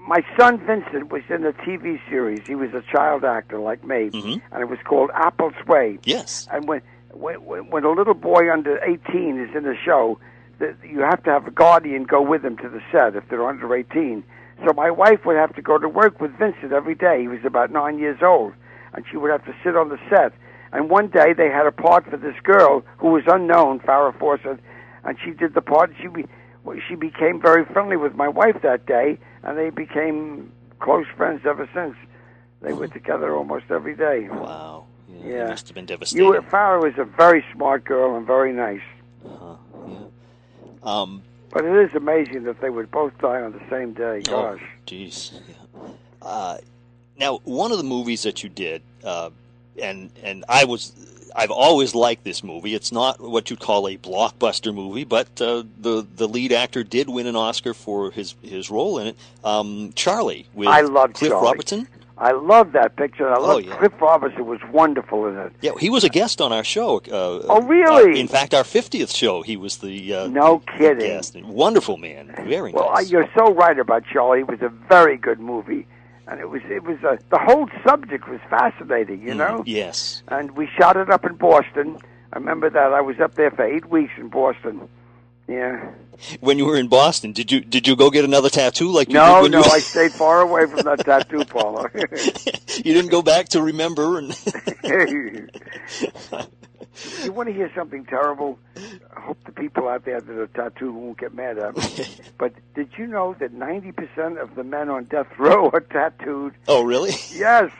[0.00, 2.46] My son Vincent was in a TV series.
[2.46, 4.36] He was a child actor like me, mm-hmm.
[4.52, 5.98] and it was called Apple's Way.
[6.04, 6.48] Yes.
[6.50, 6.80] And when
[7.12, 10.18] when, when a little boy under 18 is in the show,
[10.58, 13.46] the, you have to have a guardian go with him to the set if they're
[13.46, 14.24] under 18.
[14.66, 17.20] So my wife would have to go to work with Vincent every day.
[17.20, 18.52] He was about nine years old,
[18.92, 20.32] and she would have to sit on the set.
[20.72, 24.58] And one day they had a part for this girl who was unknown, Farrah Fawcett,
[25.04, 25.92] and she did the part.
[26.00, 26.26] She be,
[26.86, 31.68] she became very friendly with my wife that day, and they became close friends ever
[31.74, 31.96] since.
[32.60, 34.28] They were together almost every day.
[34.28, 34.86] Wow.
[35.08, 35.26] Yeah.
[35.26, 35.48] yeah.
[35.48, 36.26] must have been devastating.
[36.26, 38.82] You, Farrah was a very smart girl and very nice.
[39.24, 39.54] Uh-huh.
[39.86, 39.96] Yeah.
[40.82, 44.22] Um, but it is amazing that they would both die on the same day.
[44.22, 44.60] Gosh.
[44.60, 45.40] Oh, jeez.
[45.48, 45.88] Yeah.
[46.20, 46.58] Uh,
[47.18, 49.30] now, one of the movies that you did, uh,
[49.80, 52.74] and and I was, I've always liked this movie.
[52.74, 57.08] It's not what you'd call a blockbuster movie, but uh, the the lead actor did
[57.08, 59.16] win an Oscar for his his role in it.
[59.44, 61.46] Um, Charlie with I love Cliff Charlie.
[61.46, 61.88] Robertson.
[62.20, 63.32] I love that picture.
[63.32, 63.76] I love oh, yeah.
[63.76, 65.52] Cliff Robertson was wonderful in it.
[65.60, 66.96] Yeah, he was a guest on our show.
[66.96, 68.14] Uh, oh, really?
[68.14, 71.36] Uh, in fact, our fiftieth show, he was the uh, no kidding guest.
[71.40, 73.08] Wonderful man, very well, nice.
[73.08, 74.40] you're so right about Charlie.
[74.40, 75.86] It was a very good movie,
[76.28, 79.26] and it was it was a, the whole subject was fascinating.
[79.26, 79.58] You know?
[79.58, 80.22] Mm, yes.
[80.28, 81.98] And we shot it up in Boston.
[82.32, 84.88] I remember that I was up there for eight weeks in Boston.
[85.48, 85.92] Yeah.
[86.40, 89.14] When you were in Boston, did you did you go get another tattoo like you
[89.14, 89.70] no, did no, you...
[89.70, 91.90] I stayed far away from that tattoo parlor.
[91.94, 94.38] you didn't go back to remember and.
[97.22, 98.58] you want to hear something terrible?
[99.16, 102.06] I hope the people out there that are tattooed won't get mad at me.
[102.38, 106.54] but did you know that ninety percent of the men on death row are tattooed?
[106.66, 107.12] Oh, really?
[107.32, 107.70] Yes.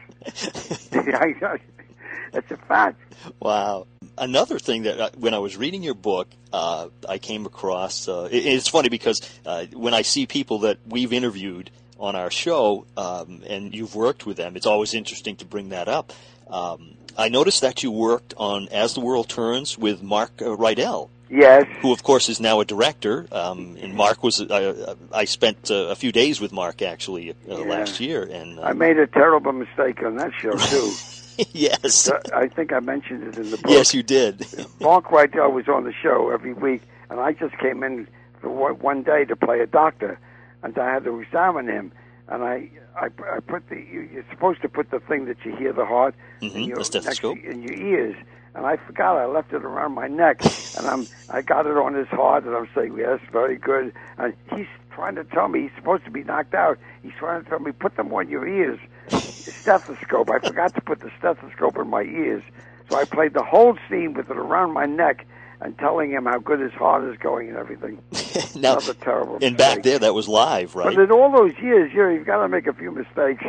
[2.33, 3.01] That's a fact.
[3.41, 3.87] Wow.
[4.21, 8.09] Another thing that uh, when I was reading your book, uh, I came across.
[8.09, 12.31] Uh, it, it's funny because uh, when I see people that we've interviewed on our
[12.31, 16.13] show um, and you've worked with them, it's always interesting to bring that up.
[16.49, 21.11] Um, I noticed that you worked on As the World Turns with Mark uh, Rydell.
[21.31, 21.67] Yes.
[21.83, 23.27] Who, of course, is now a director.
[23.31, 24.41] Um, and Mark was.
[24.41, 27.57] Uh, I spent uh, a few days with Mark actually uh, yeah.
[27.57, 30.93] last year, and I made a terrible mistake on that show too.
[31.53, 32.11] yes.
[32.35, 33.71] I think I mentioned it in the book.
[33.71, 34.47] Yes, you did.
[34.81, 38.09] Mark Rydell was on the show every week, and I just came in
[38.41, 40.19] for one day to play a doctor,
[40.63, 41.93] and I had to examine him.
[42.29, 43.77] And I, I, I put the.
[43.77, 46.59] You're supposed to put the thing that you hear the heart mm-hmm.
[46.59, 48.17] in your stethoscope in your ears.
[48.55, 50.43] and I forgot I left it around my neck,
[50.77, 53.95] and I'm I got it on his heart, and I'm saying yes, very good.
[54.19, 56.79] And he's trying to tell me he's supposed to be knocked out.
[57.03, 58.81] He's trying to tell me put them on your ears.
[59.11, 60.31] Stethoscope.
[60.31, 62.43] I forgot to put the stethoscope in my ears,
[62.91, 65.27] so I played the whole scene with it around my neck
[65.61, 68.01] and telling him how good his heart is going and everything.
[68.55, 69.35] now, Another terrible.
[69.35, 69.59] And mistake.
[69.59, 70.95] back there, that was live, right?
[70.95, 73.43] But in all those years, yeah, you've got to make a few mistakes.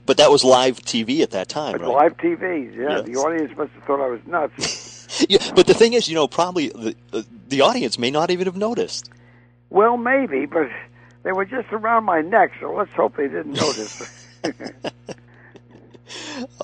[0.06, 1.88] but that was live TV at that time, right?
[1.88, 3.02] live TV, yeah.
[3.02, 5.26] The audience must have thought I was nuts.
[5.28, 8.46] yeah, but the thing is, you know, probably the uh, the audience may not even
[8.46, 9.10] have noticed.
[9.70, 10.68] well, maybe, but
[11.22, 14.19] they were just around my neck, so let's hope they didn't notice.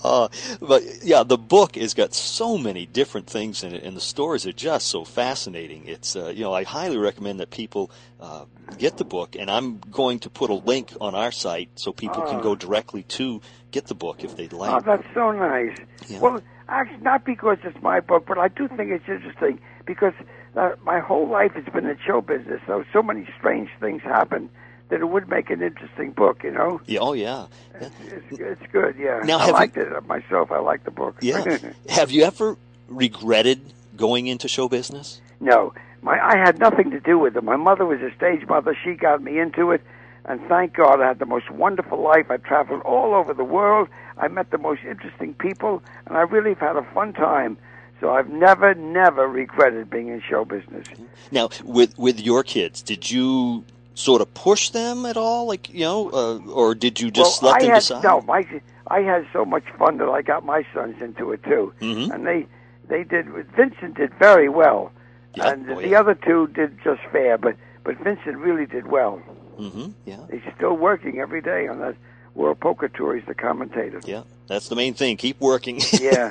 [0.03, 0.29] Uh,
[0.61, 4.47] but yeah, the book has got so many different things in it, and the stories
[4.47, 5.87] are just so fascinating.
[5.87, 8.45] It's uh, you know I highly recommend that people uh,
[8.79, 12.23] get the book, and I'm going to put a link on our site so people
[12.25, 12.43] can Oh.
[12.43, 14.73] go directly to get the book if they'd like.
[14.73, 15.77] Oh, that's so nice.
[16.09, 16.21] Yeah.
[16.21, 20.15] Well, actually, not because it's my book, but I do think it's interesting because
[20.57, 22.61] uh, my whole life has been in show business.
[22.67, 24.51] So so many strange things happen
[24.89, 26.43] that it would make an interesting book.
[26.45, 27.47] You know, Yeah, oh yeah,
[27.81, 27.89] yeah.
[28.01, 28.97] it's, it's good.
[28.99, 30.51] Yeah, Now, I have you- liked it myself.
[30.53, 31.17] I liked the book.
[31.21, 31.59] yeah.
[31.89, 32.57] have you ever
[32.89, 33.61] regretted
[33.97, 35.21] going into show business?
[35.41, 35.73] No,
[36.03, 37.43] my I had nothing to do with it.
[37.45, 38.77] My mother was a stage mother.
[38.85, 39.83] She got me into it,
[40.25, 42.31] and thank God I had the most wonderful life.
[42.31, 43.89] I traveled all over the world.
[44.19, 47.59] I met the most interesting people, and I really have had a fun time.
[48.01, 50.87] So I've never, never regretted being in show business.
[51.31, 53.65] Now, with with your kids, did you
[53.97, 57.53] sort of push them at all, like you know, uh, or did you just well,
[57.53, 58.05] let I them had, decide?
[58.05, 58.47] No, my
[58.87, 62.11] I had so much fun that I got my sons into it too, Mhm.
[62.15, 62.47] and they
[62.89, 63.27] they did.
[63.57, 64.93] Vincent did very well,
[65.35, 66.01] Yeah, and oh, the yeah.
[66.01, 67.37] other two did just fair.
[67.39, 69.17] But but Vincent really did well.
[69.59, 71.97] hmm Yeah, He's still working every day on that
[72.35, 73.17] World Poker Tour.
[73.17, 74.01] He's the commentator.
[74.05, 75.17] yeah, that's the main thing.
[75.17, 75.81] Keep working.
[76.01, 76.31] Yeah.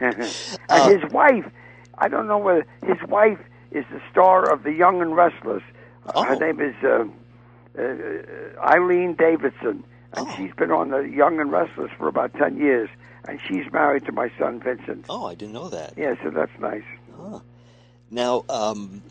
[0.00, 0.30] and
[0.68, 1.46] Uh, his wife,
[1.98, 3.38] I don't know whether his wife
[3.72, 5.62] is the star of The Young and Restless.
[6.14, 6.38] Uh, Her Oh.
[6.38, 7.04] name is uh,
[7.80, 10.34] uh, Eileen Davidson, and Oh.
[10.36, 12.88] she's been on The Young and Restless for about 10 years,
[13.28, 15.06] and she's married to my son Vincent.
[15.08, 15.94] oh, I didn't know that.
[15.96, 16.82] Yeah, so that's nice.
[18.10, 19.02] Now, um,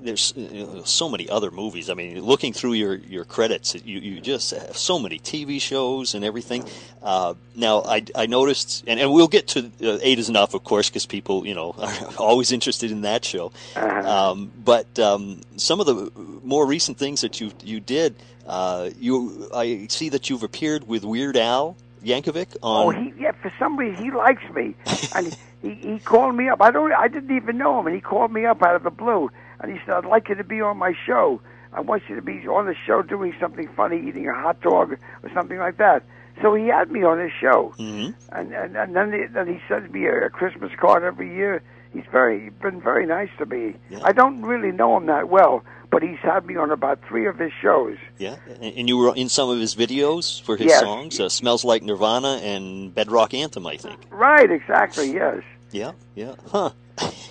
[0.00, 1.90] there's you know, so many other movies.
[1.90, 6.14] I mean, looking through your, your credits, you, you just have so many TV shows
[6.14, 6.64] and everything.
[7.02, 10.64] Uh, now, I, I noticed, and, and we'll get to uh, Eight is Enough, of
[10.64, 13.52] course, because people, you know, are always interested in that show.
[13.76, 14.30] Uh-huh.
[14.30, 16.10] Um, but um, some of the
[16.42, 18.14] more recent things that you you did,
[18.46, 22.86] uh, you I see that you've appeared with Weird Al Yankovic on.
[22.86, 23.32] Oh, he yeah.
[23.42, 24.74] For some reason, he likes me,
[25.14, 26.60] and he he called me up.
[26.60, 26.92] I don't.
[26.92, 29.72] I didn't even know him, and he called me up out of the blue, and
[29.72, 31.40] he said, "I'd like you to be on my show.
[31.72, 34.96] I want you to be on the show doing something funny, eating a hot dog
[35.22, 36.02] or something like that."
[36.42, 38.14] So he had me on his show, Mhm.
[38.32, 41.62] and and, and then he, then he sends me a, Christmas card every year.
[41.92, 43.74] He's very he's been very nice to me.
[43.90, 43.98] Yeah.
[44.04, 47.36] I don't really know him that well, but he's had me on about three of
[47.38, 47.96] his shows.
[48.16, 50.80] Yeah, and and you were in some of his videos for his Yes.
[50.80, 53.98] songs, uh, "Smells Like Nirvana" and "Bedrock Anthem," I think.
[54.10, 54.50] Right?
[54.50, 55.12] Exactly.
[55.12, 55.42] Yes.
[55.72, 56.70] Yeah, yeah, huh?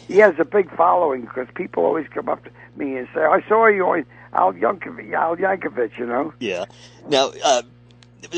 [0.07, 3.43] he has a big following because people always come up to me and say, "I
[3.47, 6.33] saw you on Al Yankovic." Al Yankovic, you know.
[6.39, 6.65] Yeah.
[7.07, 7.61] Now, uh,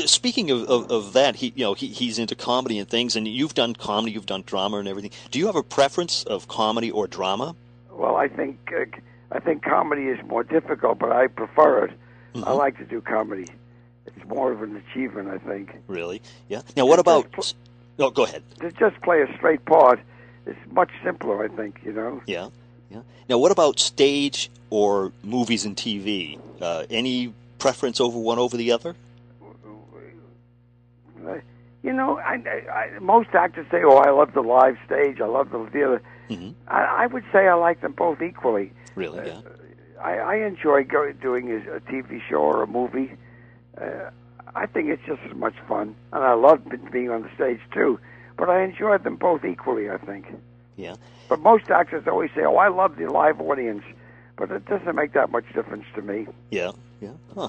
[0.04, 3.26] speaking of, of, of that, he you know he, he's into comedy and things, and
[3.26, 5.12] you've done comedy, you've done drama and everything.
[5.30, 7.54] Do you have a preference of comedy or drama?
[7.90, 8.84] Well, I think uh,
[9.30, 11.90] I think comedy is more difficult, but I prefer it.
[12.34, 12.48] Mm-hmm.
[12.48, 13.46] I like to do comedy.
[14.06, 15.70] It's more of an achievement, I think.
[15.86, 16.22] Really?
[16.48, 16.62] Yeah.
[16.76, 17.54] Now, what about?
[17.98, 18.42] Oh, go ahead.
[18.60, 20.00] To just play a straight part
[20.46, 21.80] is much simpler, I think.
[21.84, 22.22] You know.
[22.26, 22.48] Yeah,
[22.90, 23.02] yeah.
[23.28, 26.38] Now, what about stage or movies and TV?
[26.60, 28.96] Uh, any preference over one over the other?
[31.26, 31.36] Uh,
[31.82, 32.34] You know, I,
[32.72, 35.20] I, most actors say, "Oh, I love the live stage.
[35.20, 38.72] I love the theater." hmm I, I would say I like them both equally.
[38.94, 39.26] Really?
[39.26, 39.40] Yeah.
[40.00, 43.12] I, I enjoy go, doing a, a TV show or a movie.
[43.80, 44.10] Uh,
[44.54, 46.60] I think it's just as much fun, and I love
[46.90, 47.98] being on the stage too.
[48.36, 49.90] But I enjoy them both equally.
[49.90, 50.26] I think.
[50.76, 50.96] Yeah.
[51.28, 53.84] But most actors always say, "Oh, I love the live audience,"
[54.36, 56.26] but it doesn't make that much difference to me.
[56.50, 56.72] Yeah.
[57.00, 57.12] Yeah.
[57.34, 57.48] Huh.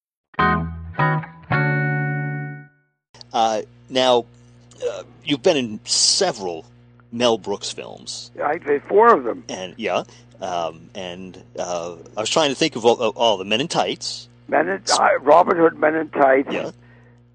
[3.33, 4.25] Uh, now,
[4.85, 6.65] uh, you've been in several
[7.11, 8.31] Mel Brooks films.
[8.43, 9.43] I did four of them.
[9.49, 10.03] And yeah,
[10.41, 14.27] um, and uh, I was trying to think of all, all the Men in Tights.
[14.47, 16.51] Men in uh, Robin Hood, Men in Tights.
[16.51, 16.71] Yeah.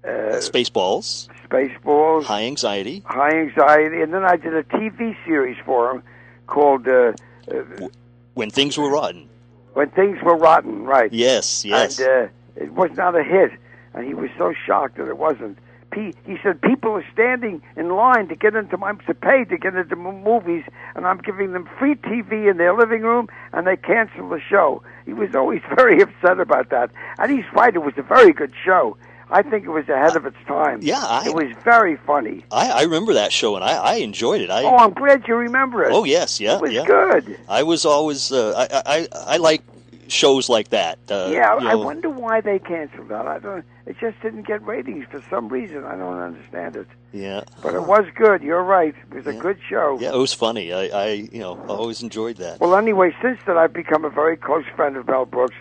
[0.03, 1.27] Uh, Spaceballs.
[1.49, 2.23] Spaceballs.
[2.23, 3.03] High Anxiety.
[3.05, 6.03] High Anxiety, and then I did a TV series for him
[6.45, 7.13] called uh,
[7.51, 7.87] uh,
[8.35, 9.27] When Things Were Rotten.
[9.73, 10.83] When Things Were Rotten.
[10.83, 11.11] Right.
[11.11, 11.65] Yes.
[11.65, 11.99] Yes.
[11.99, 12.27] And uh,
[12.57, 13.51] it was not a hit,
[13.93, 15.57] and he was so shocked that it wasn't.
[15.95, 19.57] He, he said people are standing in line to get into my to pay to
[19.57, 20.63] get into movies,
[20.95, 24.83] and I'm giving them free TV in their living room, and they cancel the show.
[25.05, 27.73] He was always very upset about that, and he's right.
[27.73, 28.97] It was a very good show.
[29.29, 30.79] I think it was ahead of its time.
[30.81, 32.45] Yeah, I, it was very funny.
[32.49, 34.49] I, I remember that show, and I, I enjoyed it.
[34.49, 35.91] I, oh, I'm glad you remember it.
[35.91, 36.85] Oh yes, yeah, it was yeah.
[36.85, 37.37] good.
[37.49, 39.63] I was always uh, I, I I like
[40.11, 40.99] shows like that.
[41.09, 41.67] Uh, yeah, know.
[41.69, 43.27] I wonder why they canceled that.
[43.27, 43.63] I don't.
[43.85, 45.85] It just didn't get ratings for some reason.
[45.85, 46.87] I don't understand it.
[47.13, 48.41] Yeah, but it was good.
[48.41, 48.93] You're right.
[49.11, 49.31] It was yeah.
[49.33, 49.97] a good show.
[49.99, 50.73] Yeah, it was funny.
[50.73, 52.59] I, I you know always enjoyed that.
[52.59, 55.55] Well, anyway, since then I've become a very close friend of Mel Brooks,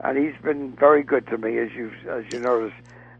[0.00, 2.72] and he's been very good to me, as you as you notice.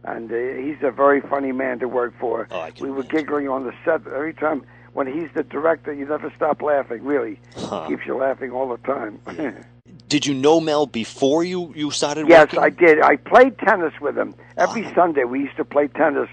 [0.05, 2.47] And uh, he's a very funny man to work for.
[2.51, 3.17] Oh, I can we were imagine.
[3.19, 4.65] giggling on the set every time.
[4.93, 7.03] When he's the director, you never stop laughing.
[7.03, 7.87] Really, Huh.
[7.87, 9.19] keeps you laughing all the time.
[10.13, 12.29] Did you know Mel before you you started working?
[12.29, 12.59] Yes, working?
[12.59, 13.01] I did.
[13.01, 15.23] I played tennis with him every Sunday.
[15.23, 16.29] We used to play tennis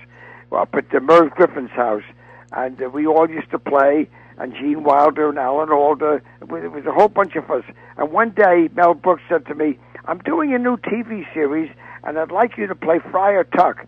[0.53, 2.03] up at the Merv Griffin's house,
[2.53, 4.07] and uh, we all used to play.
[4.37, 6.21] And Gene Wilder and Alan Alda.
[6.43, 7.65] It was a whole bunch of us.
[7.97, 11.71] And one day, Mel Brooks said to me, "I'm doing a new TV series,
[12.05, 13.87] and I'd like you to play Friar Tuck."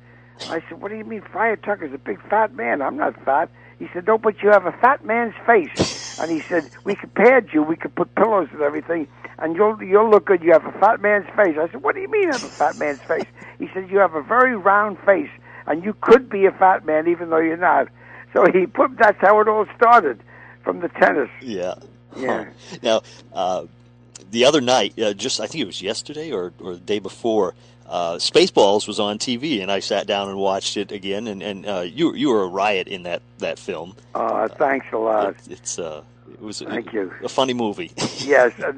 [0.49, 2.81] I said, "What do you mean, Friar Tuck is a big fat man?
[2.81, 3.51] I'm not fat."
[3.83, 5.77] He said, "No, but you have a fat man's face."
[6.17, 7.65] And he said, "We could pad you.
[7.65, 9.09] We could put pillows and everything,
[9.41, 10.41] and you'll you'll look good.
[10.41, 12.51] You have a fat man's face." I said, "What do you mean I have a
[12.51, 13.27] fat man's face?"
[13.59, 15.31] He said, "You have a very round face,
[15.67, 17.89] and you could be a fat man even though you're not."
[18.33, 18.97] So he put.
[18.99, 20.23] That's how it all started,
[20.63, 21.31] from the tennis.
[21.41, 21.75] Yeah.
[22.17, 22.45] Yeah.
[22.45, 22.79] Huh.
[22.83, 23.03] Now,
[23.33, 23.67] uh,
[24.31, 27.55] the other night, uh, just I think it was yesterday or, or the day before,
[27.93, 31.27] uh, Spaceballs was on TV, and I sat down and watched it again.
[31.27, 33.95] And, and uh, you you were a riot in that that film.
[34.15, 35.29] Uh, thanks a lot.
[35.29, 37.13] It, it's uh, it was Thank a, you.
[37.23, 37.93] a funny movie.
[38.25, 38.73] yes, uh,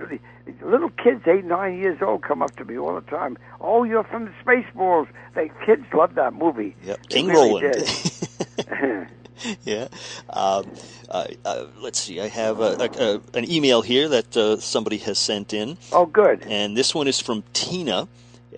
[0.62, 3.39] little kids, eight, nine years old, come up to me all the time.
[3.61, 5.07] Oh, you're from the Spaceballs.
[5.37, 6.75] They kids love that movie.
[6.83, 9.09] Yep, King really Roland.
[9.65, 9.87] yeah.
[10.29, 10.71] Um,
[11.09, 12.21] uh, uh, let's see.
[12.21, 15.79] I have a, a, a, an email here that uh, somebody has sent in.
[15.93, 16.43] Oh, good.
[16.49, 18.09] And this one is from Tina,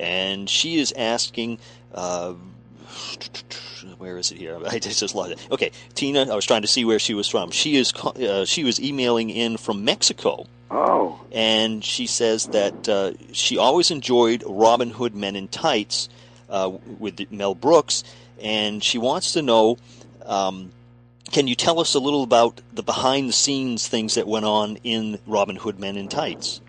[0.00, 1.58] and she is asking.
[1.94, 2.34] Uh,
[3.98, 4.58] where is it here?
[4.66, 5.48] I just lost it.
[5.50, 6.30] Okay, Tina.
[6.30, 7.50] I was trying to see where she was from.
[7.50, 7.92] She is.
[7.94, 10.46] Uh, she was emailing in from Mexico.
[10.70, 11.20] Oh.
[11.32, 16.08] And she says that uh, she always enjoyed Robin Hood Men in Tights
[16.48, 18.04] uh, with Mel Brooks,
[18.40, 19.78] and she wants to know.
[20.24, 20.72] Um,
[21.32, 24.76] can you tell us a little about the behind the scenes things that went on
[24.84, 26.60] in Robin Hood Men in Tights?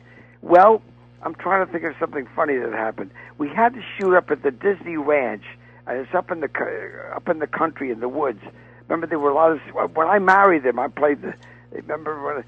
[0.41, 0.81] Well,
[1.23, 3.11] I'm trying to think of something funny that happened.
[3.37, 5.43] We had to shoot up at the Disney Ranch,
[5.85, 6.49] and it's up in the
[7.13, 8.41] up in the country in the woods.
[8.87, 10.79] Remember, there were a lot of when I married them.
[10.79, 11.33] I played the.
[11.71, 12.43] Remember when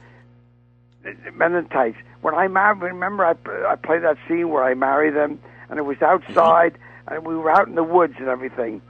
[1.04, 1.98] the Men in Tights.
[2.22, 3.36] When I married, remember I
[3.72, 5.40] I played that scene where I married them,
[5.70, 8.82] and it was outside, and we were out in the woods and everything.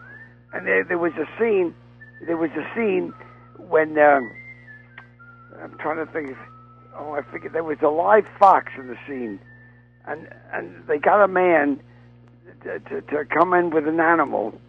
[0.54, 1.74] And there there was a scene.
[2.26, 3.14] There was a scene
[3.58, 4.32] when um,
[5.62, 6.32] I'm trying to think.
[6.32, 6.38] Of,
[6.98, 7.54] oh, I forget.
[7.54, 9.40] There was a live fox in the scene,
[10.10, 11.80] and and they got a man
[12.64, 14.60] to, to, to come in with an animal,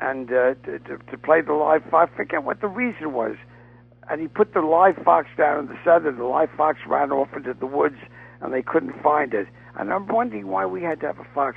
[0.00, 2.10] and uh, to, to to play the live fox.
[2.14, 3.36] I forget what the reason was,
[4.10, 6.12] and he put the live fox down in the center.
[6.12, 7.98] The live fox ran off into the woods,
[8.40, 9.46] and they couldn't find it.
[9.76, 11.56] And I'm wondering why we had to have a fox.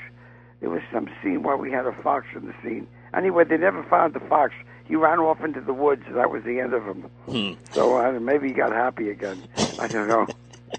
[0.59, 2.87] There was some scene where we had a fox in the scene.
[3.13, 4.53] Anyway, they never found the fox.
[4.85, 6.03] He ran off into the woods.
[6.11, 7.01] That was the end of him.
[7.27, 7.53] Hmm.
[7.73, 9.43] So uh, maybe he got happy again.
[9.79, 10.27] I don't know.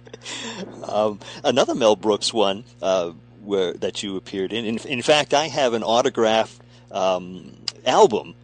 [0.85, 3.13] Um, another Mel Brooks one uh,
[3.43, 4.65] where that you appeared in.
[4.65, 6.61] In, in fact, I have an autographed
[6.91, 7.53] um,
[7.87, 8.35] album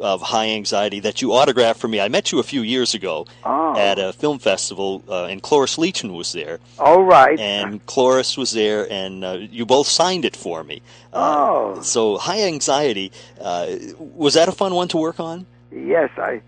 [0.00, 2.00] of High Anxiety that you autographed for me.
[2.00, 3.76] I met you a few years ago Oh.
[3.76, 6.58] at a film festival, uh, and Cloris Leachman was there.
[6.78, 7.38] All right.
[7.38, 10.82] And Cloris was there, and uh, you both signed it for me.
[11.12, 11.80] Uh, Oh.
[11.82, 15.46] So High Anxiety uh, was that a fun one to work on?
[15.70, 16.40] Yes, I,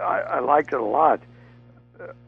[0.00, 1.20] I I liked it a lot.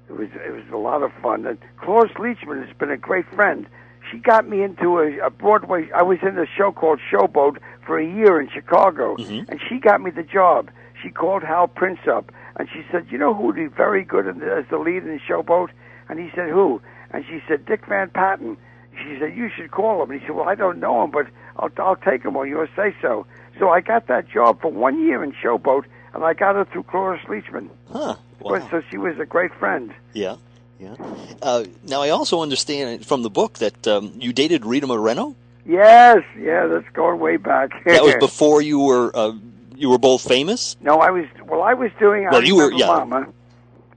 [0.08, 1.46] It was it was a lot of fun.
[1.46, 3.66] And Cloris Leachman has been a great friend.
[4.10, 5.90] She got me into a, a Broadway.
[5.92, 9.50] I was in a show called Showboat for a year in Chicago, mm-hmm.
[9.50, 10.70] and she got me the job.
[11.02, 14.26] She called Hal Prince up, and she said, "You know who would be very good
[14.26, 15.70] in the, as the lead in Showboat?"
[16.08, 16.80] And he said, "Who?"
[17.10, 18.56] And she said, "Dick Van Patten."
[18.96, 21.26] She said, "You should call him." And he said, "Well, I don't know him, but
[21.58, 23.26] I'll I'll take him on your say so."
[23.58, 25.84] So I got that job for one year in Showboat,
[26.16, 27.68] and I got her through Cloris Leachman.
[27.92, 28.16] Huh.
[28.40, 28.68] Wow.
[28.70, 29.94] So she was a great friend.
[30.14, 30.36] Yeah.
[30.80, 30.96] Yeah.
[31.40, 35.36] Uh, now I also understand from the book that um, you dated Rita Moreno.
[35.64, 37.70] Yes, yeah, that's going way back.
[37.84, 39.32] that was before you were uh,
[39.74, 40.76] you were both famous.
[40.80, 41.26] No, I was.
[41.44, 42.24] Well, I was doing.
[42.24, 42.72] Well, I you were.
[42.72, 42.86] Yeah.
[42.86, 43.26] Mama,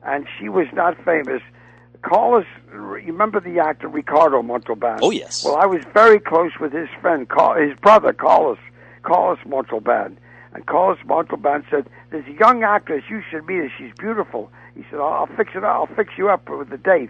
[0.03, 1.41] and she was not famous.
[2.01, 4.99] Carlos, you remember the actor Ricardo Montalban?
[5.01, 5.43] Oh yes.
[5.43, 8.57] Well, I was very close with his friend, his brother Carlos,
[9.03, 10.17] Carlos Montalban.
[10.53, 13.71] And Carlos Montalban said, "There's a young actress you should meet her.
[13.77, 15.63] She's beautiful." He said, "I'll, I'll fix it.
[15.63, 15.75] up.
[15.89, 17.09] I'll fix you up with a date."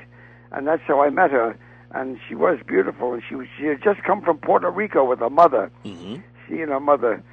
[0.51, 1.55] And that's how I met her.
[1.91, 3.13] And she was beautiful.
[3.13, 5.71] And she was, she had just come from Puerto Rico with her mother.
[5.85, 6.17] Mm-hmm.
[6.47, 7.23] She and her mother.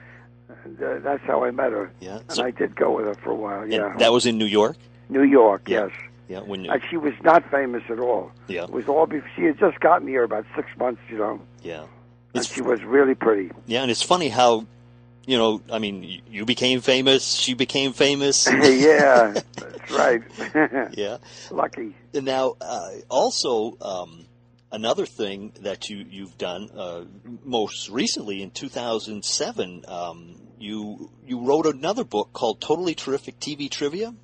[0.65, 1.91] And uh, that's how I met her.
[2.01, 2.21] Yeah.
[2.29, 3.67] And I did go with her for a while.
[3.67, 3.95] Yeah.
[3.99, 4.77] that was in New York.
[5.09, 5.69] New York.
[5.69, 5.87] Yeah.
[5.87, 5.91] Yes.
[6.29, 6.41] Yeah.
[6.41, 8.33] When you, And she was not famous at all.
[8.49, 8.65] Yeah.
[8.65, 9.07] It was all.
[9.07, 11.01] Be- she had just gotten here about six months.
[11.09, 11.41] You know.
[11.63, 11.85] yeah.
[12.35, 13.51] And she was really pretty.
[13.65, 14.67] Yeah, and it's funny how,
[15.27, 18.47] you know, I mean, you became famous, she became famous.
[18.51, 20.23] yeah, that's right.
[20.97, 21.19] yeah.
[21.51, 21.95] Lucky.
[22.15, 24.27] And now, uh, also, um,
[24.71, 27.05] another thing that you you've done uh,
[27.45, 34.15] most recently in 2007, um, you you wrote another book called Totally Terrific TV Trivia.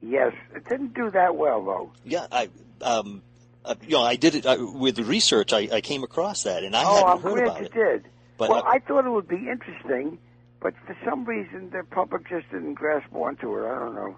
[0.00, 1.92] Yes, it didn't do that well though.
[2.04, 2.48] Yeah, I.
[2.80, 3.22] Um,
[3.66, 5.54] uh, you know, I did it I, with research.
[5.54, 7.72] I, I came across that, and I oh, hadn't I'm heard glad about you it.
[7.72, 8.04] did.
[8.36, 10.18] But well, I- thought it would be interesting,
[10.60, 13.66] but for some reason the public just didn't grasp onto it.
[13.68, 14.16] I don't know.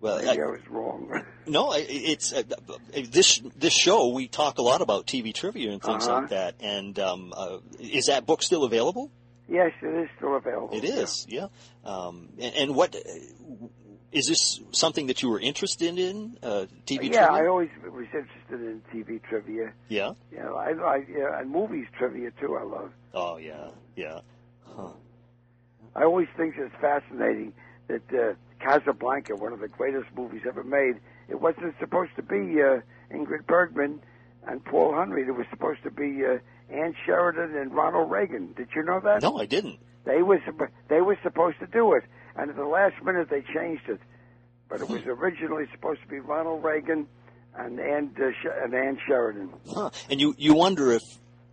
[0.00, 1.22] Well, Maybe I- I, was wrong.
[1.46, 2.42] No, I- it's uh,
[3.10, 4.08] this this show.
[4.08, 6.20] We talk a lot about TV trivia and things Uh-huh.
[6.20, 6.54] like that.
[6.60, 9.10] And um, uh, is that book still available?
[9.48, 10.70] yes, it is still available.
[10.72, 11.48] It is, yeah.
[11.84, 12.94] Um, and, and what
[14.12, 16.36] is this something that you were interested in?
[16.42, 17.10] Uh, TV trivia?
[17.12, 17.44] yeah, trivia?
[17.44, 19.72] I always was interested in TV trivia.
[19.88, 20.12] yeah.
[20.32, 22.56] Yeah, I like yeah, and movies trivia too.
[22.56, 22.90] I love.
[23.14, 24.20] Oh yeah, yeah.
[24.64, 24.92] Huh.
[25.94, 27.52] I always think it's fascinating
[27.88, 32.62] that uh, Casablanca, one of the greatest movies ever made, it wasn't supposed to be
[32.62, 32.80] uh,
[33.12, 34.00] Ingrid Bergman
[34.46, 35.28] and Paul Henreid.
[35.28, 36.38] It was supposed to be uh,
[36.72, 38.52] Ann Sheridan and Ronald Reagan.
[38.56, 39.22] Did you know that?
[39.22, 39.78] No, I didn't.
[40.04, 40.40] They were
[40.88, 42.04] they were supposed to do it,
[42.36, 44.00] and at the last minute they changed it.
[44.68, 47.08] But it was originally supposed to be Ronald Reagan
[47.56, 49.50] and Ann uh, and Ann Sheridan.
[49.68, 49.90] Huh.
[50.08, 51.02] And you you wonder if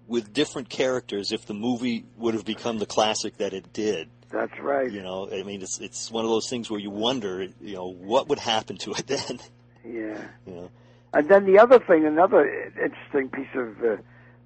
[0.08, 4.10] with different characters, if the movie would have become the classic that it did.
[4.30, 4.92] That's right.
[4.92, 7.88] You know, I mean, it's it's one of those things where you wonder, you know,
[7.88, 9.40] what would happen to it then.
[9.86, 10.28] Yeah.
[10.46, 10.72] You know.
[11.14, 12.46] And then the other thing, another
[12.82, 13.98] interesting piece of uh,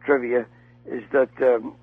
[0.06, 0.46] trivia,
[0.86, 1.76] is that um,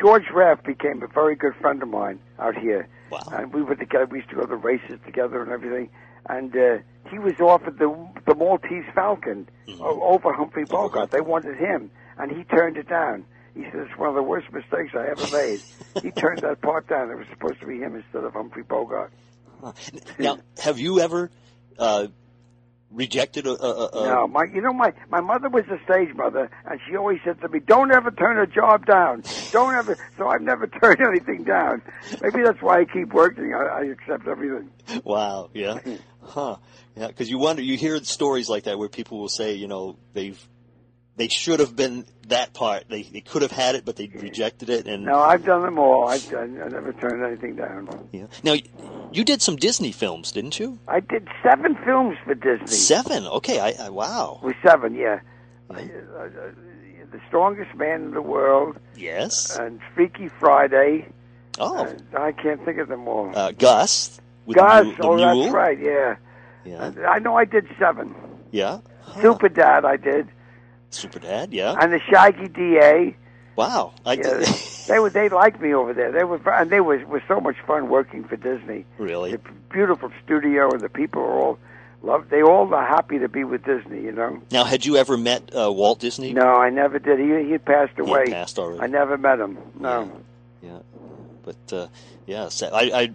[0.00, 2.88] George Raft became a very good friend of mine out here.
[3.10, 3.20] Wow.
[3.32, 4.06] And we were together.
[4.06, 5.90] We used to go to races together and everything.
[6.28, 6.78] And uh,
[7.10, 7.94] he was offered the
[8.26, 11.10] the Maltese Falcon o- over Humphrey Bogart.
[11.10, 13.24] They wanted him, and he turned it down.
[13.54, 15.60] He said it's one of the worst mistakes I ever made.
[16.02, 17.10] he turned that part down.
[17.10, 19.12] It was supposed to be him instead of Humphrey Bogart.
[20.18, 21.30] Now, have you ever
[21.78, 22.08] uh,
[22.90, 26.50] rejected a, a, a No, my you know my my mother was a stage mother,
[26.70, 29.22] and she always said to me, "Don't ever turn a job down.
[29.52, 31.82] Don't ever." So I've never turned anything down.
[32.22, 33.54] Maybe that's why I keep working.
[33.54, 34.70] I, I accept everything.
[35.04, 35.50] Wow.
[35.52, 35.78] Yeah.
[36.26, 36.56] Huh.
[36.96, 37.08] Yeah.
[37.08, 40.42] Because you wonder, you hear stories like that where people will say, you know, they've
[41.16, 42.84] they should have been that part.
[42.88, 44.86] They they could have had it, but they rejected it.
[44.86, 46.08] And No, I've done them all.
[46.08, 48.08] I've done, I never turned anything down.
[48.12, 48.26] yeah.
[48.42, 48.54] Now,
[49.12, 50.78] you did some Disney films, didn't you?
[50.88, 52.66] I did seven films for Disney.
[52.66, 53.26] Seven.
[53.26, 53.60] Okay.
[53.60, 54.40] I, I wow.
[54.42, 55.20] With seven, yeah.
[55.70, 55.78] I, uh,
[56.18, 56.28] uh,
[57.12, 59.56] the Strongest Man in the World Yes.
[59.56, 61.06] and Freaky Friday.
[61.58, 61.94] Oh.
[62.18, 63.30] I can't think of them all.
[63.36, 64.20] Uh, Gus.
[64.46, 65.42] With Gus, oh, mule.
[65.42, 66.16] that's right, yeah.
[66.64, 66.90] Yeah.
[67.08, 68.14] I know I did seven.
[68.50, 68.80] Yeah.
[69.20, 70.28] Super Dad, I did.
[70.94, 71.52] Super Dad.
[71.52, 71.74] Yeah.
[71.80, 73.16] and the Shaggy DA.
[73.56, 73.92] Wow.
[74.04, 74.44] I Yeah,
[74.88, 76.10] they were they liked me over there.
[76.10, 78.84] They were and they was was so much fun working for Disney.
[78.98, 79.32] really.
[79.32, 79.40] The
[79.70, 81.58] beautiful studio and the people are all
[82.02, 82.28] love.
[82.30, 84.00] They all are happy to be with Disney.
[84.02, 84.42] You know.
[84.50, 86.32] Now, had you ever met uh, Walt Disney?
[86.32, 87.18] No, I never did.
[87.20, 88.26] He he had passed He away.
[88.26, 88.80] passed already.
[88.82, 89.58] I never met him.
[89.78, 90.10] No.
[90.62, 90.78] Yeah,
[91.44, 91.86] but uh,
[92.26, 93.10] yeah, so I, I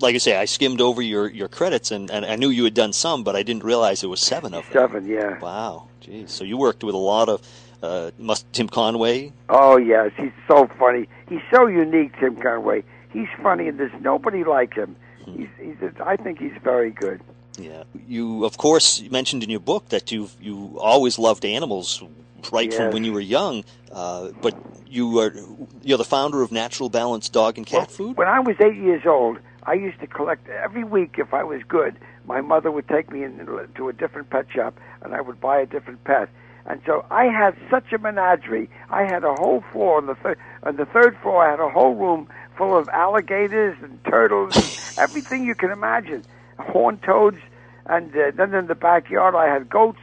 [0.00, 2.74] like I say, I skimmed over your, your credits, and, and I knew you had
[2.74, 4.72] done some, but I didn't realize it was seven of them.
[4.72, 5.38] Seven, yeah.
[5.38, 6.30] Wow, geez.
[6.30, 7.46] So you worked with a lot of
[7.82, 9.32] uh, must Tim Conway.
[9.48, 11.08] Oh yes, he's so funny.
[11.28, 12.84] He's so unique, Tim Conway.
[13.12, 14.96] He's funny, and there's nobody like him.
[15.24, 15.38] Hmm.
[15.38, 15.90] He's he's.
[16.04, 17.20] I think he's very good.
[17.58, 22.02] Yeah, you of course mentioned in your book that you you always loved animals
[22.50, 25.34] right from when you were young, uh, but you are
[25.82, 28.16] you're the founder of Natural Balance Dog and Cat Food.
[28.16, 31.16] When I was eight years old, I used to collect every week.
[31.18, 34.78] If I was good, my mother would take me in to a different pet shop,
[35.02, 36.28] and I would buy a different pet.
[36.64, 38.70] And so I had such a menagerie.
[38.88, 41.46] I had a whole floor on the third on the third floor.
[41.46, 46.24] I had a whole room full of alligators and turtles, and everything you can imagine,
[46.58, 47.38] horned toads,
[47.86, 49.98] and uh, then in the backyard I had goats.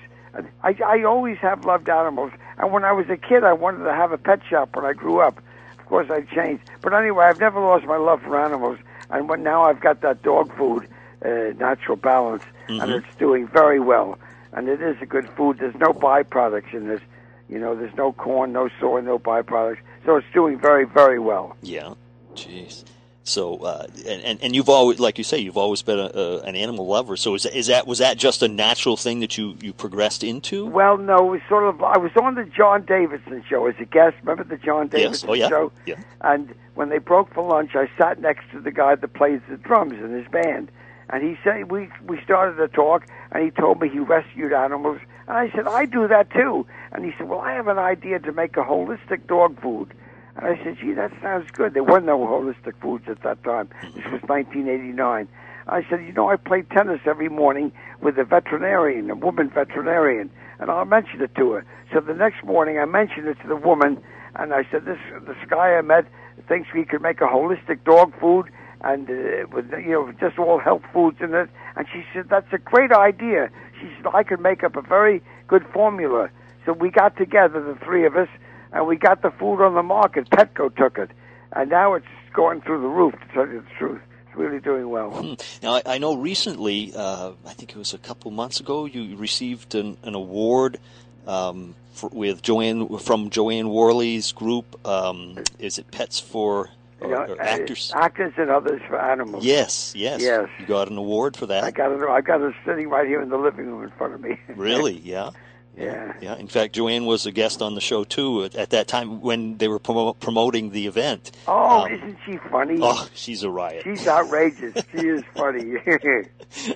[0.63, 3.93] I, I always have loved animals, and when I was a kid, I wanted to
[3.93, 4.75] have a pet shop.
[4.75, 5.37] When I grew up,
[5.79, 6.63] of course, I changed.
[6.81, 8.77] But anyway, I've never lost my love for animals,
[9.09, 10.87] and when now I've got that dog food,
[11.25, 12.81] uh, natural balance, Mm-hmm.
[12.81, 14.19] and it's doing very well.
[14.53, 15.57] And it is a good food.
[15.57, 17.01] There's no byproducts in this.
[17.49, 19.79] You know, there's no corn, no soy, no byproducts.
[20.05, 21.57] So it's doing very, very well.
[21.63, 21.95] Yeah.
[22.35, 22.83] Jeez.
[23.23, 26.39] So, uh, and, and and you've always, like you say, you've always been a, a,
[26.41, 27.15] an animal lover.
[27.15, 30.65] So, is is that was that just a natural thing that you you progressed into?
[30.65, 31.83] Well, no, it was sort of.
[31.83, 34.15] I was on the John Davidson show as a guest.
[34.23, 35.01] Remember the John Yes.
[35.01, 35.49] Davidson Oh, yeah.
[35.49, 35.71] show?
[35.85, 35.95] Yeah.
[36.21, 39.57] And when they broke for lunch, I sat next to the guy that plays the
[39.57, 40.71] drums in his band,
[41.09, 44.99] and he said we we started to talk, and he told me he rescued animals,
[45.27, 48.17] and I said I do that too, and he said, well, I have an idea
[48.19, 49.93] to make a holistic dog food.
[50.41, 51.73] And I said, gee, that sounds good.
[51.73, 53.69] There were no holistic foods at that time.
[53.81, 55.27] This was 1989.
[55.67, 60.31] I said, you know, I play tennis every morning with a veterinarian, a woman veterinarian,
[60.59, 61.65] and I'll mention it to her.
[61.93, 64.01] So the next morning, I mentioned it to the woman,
[64.35, 66.05] and I said, this this guy I met
[66.47, 68.49] thinks we could make a holistic dog food
[68.81, 71.49] and uh, with you know just all health foods in it.
[71.75, 73.49] And she said, that's a great idea.
[73.81, 76.29] She said, I could make up a very good formula.
[76.65, 78.29] So we got together, the three of us,
[78.71, 80.29] and we got the food on the market.
[80.29, 81.11] Petco took it,
[81.53, 83.13] and now it's going through the roof.
[83.13, 85.11] To tell you the truth, it's really doing well.
[85.11, 85.33] Hmm.
[85.63, 89.15] Now, I, I know recently, uh, I think it was a couple months ago, you
[89.17, 90.79] received an, an award
[91.27, 94.85] um, for, with Jo Anne from Jo Anne Worley's group.
[94.87, 96.69] Um, is it Pets for
[97.01, 97.91] or, You know, uh, Actors?
[97.95, 99.43] actors and others for animals.
[99.45, 100.49] Yes, yes, Yes.
[100.59, 101.63] You got an award for that.
[101.63, 102.01] I got it.
[102.01, 104.37] I got it sitting right here in the living room in front of me.
[104.55, 104.93] Really?
[105.03, 105.31] Yeah.
[105.77, 106.13] Yeah.
[106.21, 106.35] Yeah.
[106.35, 109.21] In fact, Jo Anne was a guest on the show too at, at that time
[109.21, 111.31] when they were promo- promoting the event.
[111.47, 112.79] Oh, Um, isn't she funny?
[112.81, 113.83] Oh, she's a riot.
[113.85, 114.73] She's outrageous.
[114.97, 115.75] she is funny.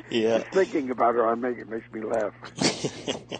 [0.10, 0.38] Yeah.
[0.40, 2.34] Just thinking about her, I make it makes me laugh.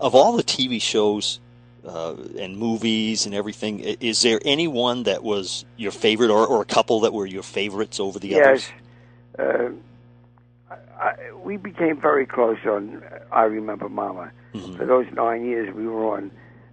[0.00, 1.38] Of all the TV shows
[1.86, 6.64] uh, and movies and everything, is there anyone that was your favorite, or, or a
[6.64, 8.68] couple that were your favorites over the others?
[9.38, 9.38] yes.
[9.38, 9.70] Uh,
[11.02, 14.30] I, we became very close on I Remember Mama.
[14.54, 14.76] Mm-hmm.
[14.76, 16.30] For those nine years we were on.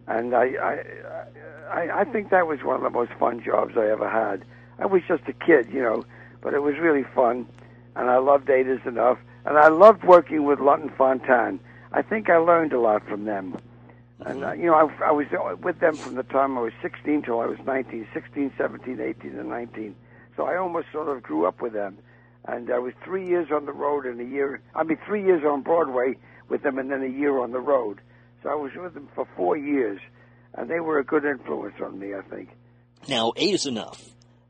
[0.07, 0.83] And I, I,
[1.71, 4.45] I, I think that was one of the most fun jobs I ever had.
[4.77, 6.05] I was just a kid, you know,
[6.41, 7.47] but it was really fun.
[7.95, 9.17] And I loved Eight Is Enough.
[9.45, 11.59] And I loved working with Lunt and Fontanne.
[11.91, 13.57] I think I learned a lot from them.
[14.19, 15.25] And, uh, you know, I, I was
[15.63, 19.39] with them from the time I was 16 till I was 19, 16, 17, 18,
[19.39, 19.95] and 19.
[20.35, 21.97] So I almost sort of grew up with them.
[22.47, 25.43] And I was three years on the road and a year, I mean, three years
[25.45, 26.15] on Broadway
[26.47, 27.99] with them and then a year on the road.
[28.41, 29.99] So I was with them for four years.
[30.55, 32.49] And they were a good influence on me, I think.
[33.07, 34.03] Now, eight is enough.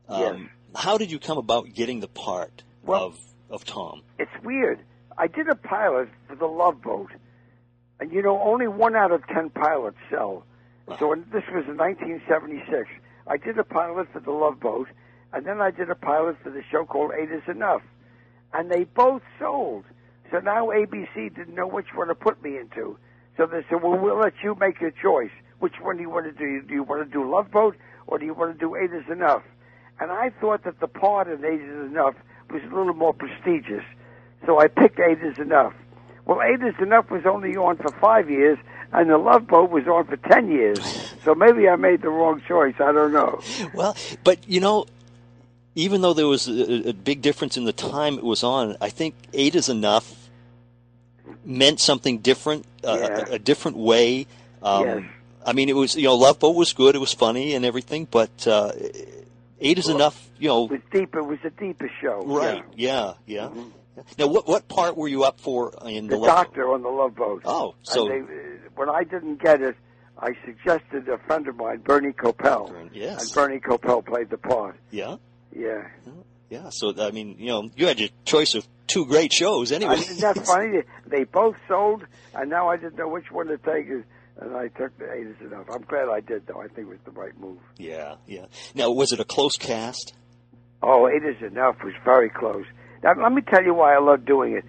[0.08, 3.18] Um, How did you come about getting the part Well- of
[3.50, 4.02] of Tom?
[4.18, 4.78] It's weird.
[5.18, 7.10] I did a pilot for the Love Boat,
[7.98, 10.44] and you know only one out of ten pilots sell.
[10.98, 12.88] So this was in 1976.
[13.26, 14.88] I did a pilot for the Love Boat,
[15.32, 17.82] and then I did a pilot for the show called Eight Is Enough,
[18.52, 19.84] and they both sold.
[20.30, 22.96] So now ABC didn't know which one to put me into.
[23.36, 25.30] So they said, "Well, we'll let you make your choice.
[25.58, 26.62] Which one do you want to do?
[26.62, 27.76] Do you want to do Love Boat
[28.06, 29.42] or do you want to do Eight Is Enough?"
[30.00, 32.14] And I thought that the part in Eight Is Enough
[32.50, 33.84] was a little more prestigious.
[34.46, 35.74] So I picked Eight Is Enough.
[36.26, 38.58] Well, Eight Is Enough was only on for five years,
[38.92, 40.80] and The Love Boat was on for ten years.
[41.24, 42.74] So maybe I made the wrong choice.
[42.80, 43.40] I don't know.
[43.74, 44.86] Well, but you know,
[45.80, 48.88] even though there was a, a big difference in the time it was on, I
[48.90, 50.06] think eight is enough
[51.44, 53.24] meant something different, uh, Yeah.
[53.30, 54.26] a, a different way.
[54.62, 55.02] Um, Yes.
[55.46, 58.06] I mean, it was you know, Love Boat was good, it was funny and everything,
[58.10, 58.72] but uh,
[59.60, 60.28] eight is enough.
[60.38, 61.14] You know, It was deep.
[61.14, 62.22] It was a deeper show.
[62.26, 62.62] right?
[62.76, 63.48] Yeah, yeah.
[64.18, 66.88] Now, what what part were you up for in The the, Love doctor on the
[66.88, 67.42] Love Boat.
[67.44, 68.24] Oh, so they, uh,
[68.76, 69.76] when I didn't get it,
[70.18, 74.76] I suggested a friend of mine, Bernie Kopell, yes, and Bernie Kopell played the part.
[74.90, 75.16] yeah,
[75.54, 75.88] Yeah.
[76.48, 76.68] yeah.
[76.70, 79.94] So I mean, you know, you had your choice of two great shows anyway.
[79.94, 80.82] Isn't that funny?
[81.06, 84.96] They both sold, and now I didn't know which one to take, and I took
[84.98, 85.66] the eight is enough.
[85.72, 86.60] I'm glad I did, though.
[86.60, 87.58] I think it was the right move.
[87.78, 88.46] yeah, yeah.
[88.74, 90.14] Now, was it a close cast?
[90.82, 92.64] Oh, Eight is Enough was very close.
[93.02, 94.64] Now, let me tell you why I love doing it.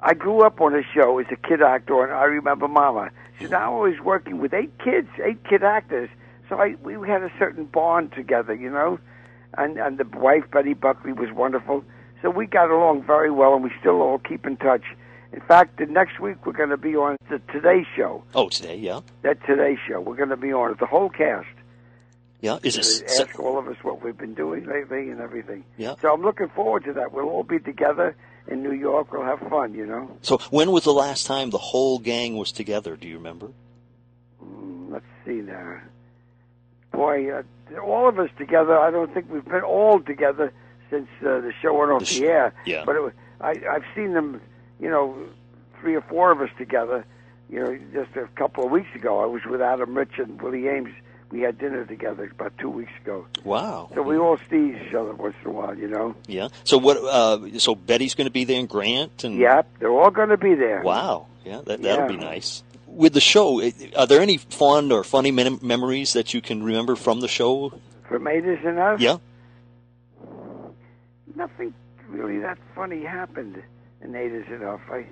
[0.00, 3.10] I grew up on a show as a kid actor, and I remember Mama.
[3.40, 6.08] So now I was working with eight kids, eight kid actors.
[6.48, 8.98] So I, we had a certain bond together, you know.
[9.58, 11.84] And and the wife Betty Buckley was wonderful.
[12.22, 14.84] So we got along very well, and we still all keep in touch.
[15.32, 18.22] In fact, the next week we're going to be on the Today Show.
[18.34, 19.00] Oh, today, yeah.
[19.22, 21.46] That Today Show, we're going to be on it, the whole cast.
[22.40, 23.08] Yeah, is it?
[23.20, 25.64] ask all of us what we've been doing lately and everything.
[25.76, 25.94] Yeah.
[26.02, 27.12] So I'm looking forward to that.
[27.12, 28.16] We'll all be together
[28.48, 29.12] in New York.
[29.12, 30.10] We'll have fun, you know.
[30.22, 32.96] So when was the last time the whole gang was together?
[32.96, 33.48] Do you remember?
[34.44, 35.80] Mm, Let's see now.
[36.92, 37.42] Boy, uh,
[37.80, 38.78] all of us together.
[38.78, 40.52] I don't think we've been all together
[40.90, 42.54] since uh, the show went off the, sh- air.
[42.66, 42.84] yeah.
[42.84, 44.40] But it, was- I, I've seen them,
[44.78, 45.16] you know,
[45.80, 47.04] three or four of us together.
[47.50, 50.62] You know, just a couple of weeks ago, I was with Adam Rich and Willie
[50.62, 50.92] Aames.
[51.30, 53.26] We had dinner together about two weeks ago.
[53.42, 53.88] Wow.
[53.94, 56.14] So we all see each other once in a while, you know.
[56.26, 56.48] Yeah.
[56.64, 56.98] So what?
[56.98, 60.36] Uh, so Betty's going to be there, and Grant, and Yep, they're all going to
[60.36, 60.82] be there.
[60.82, 61.26] Wow.
[61.44, 62.62] Yeah, that that'll be nice.
[62.92, 63.62] With the show,
[63.96, 67.72] are there any fond or funny mem- memories that you can remember from the show?
[68.06, 69.00] From Eight Is Enough?
[69.00, 69.16] Yeah.
[71.34, 71.72] Nothing
[72.08, 73.62] really that funny happened
[74.02, 74.82] in Eight Is Enough.
[74.90, 75.06] I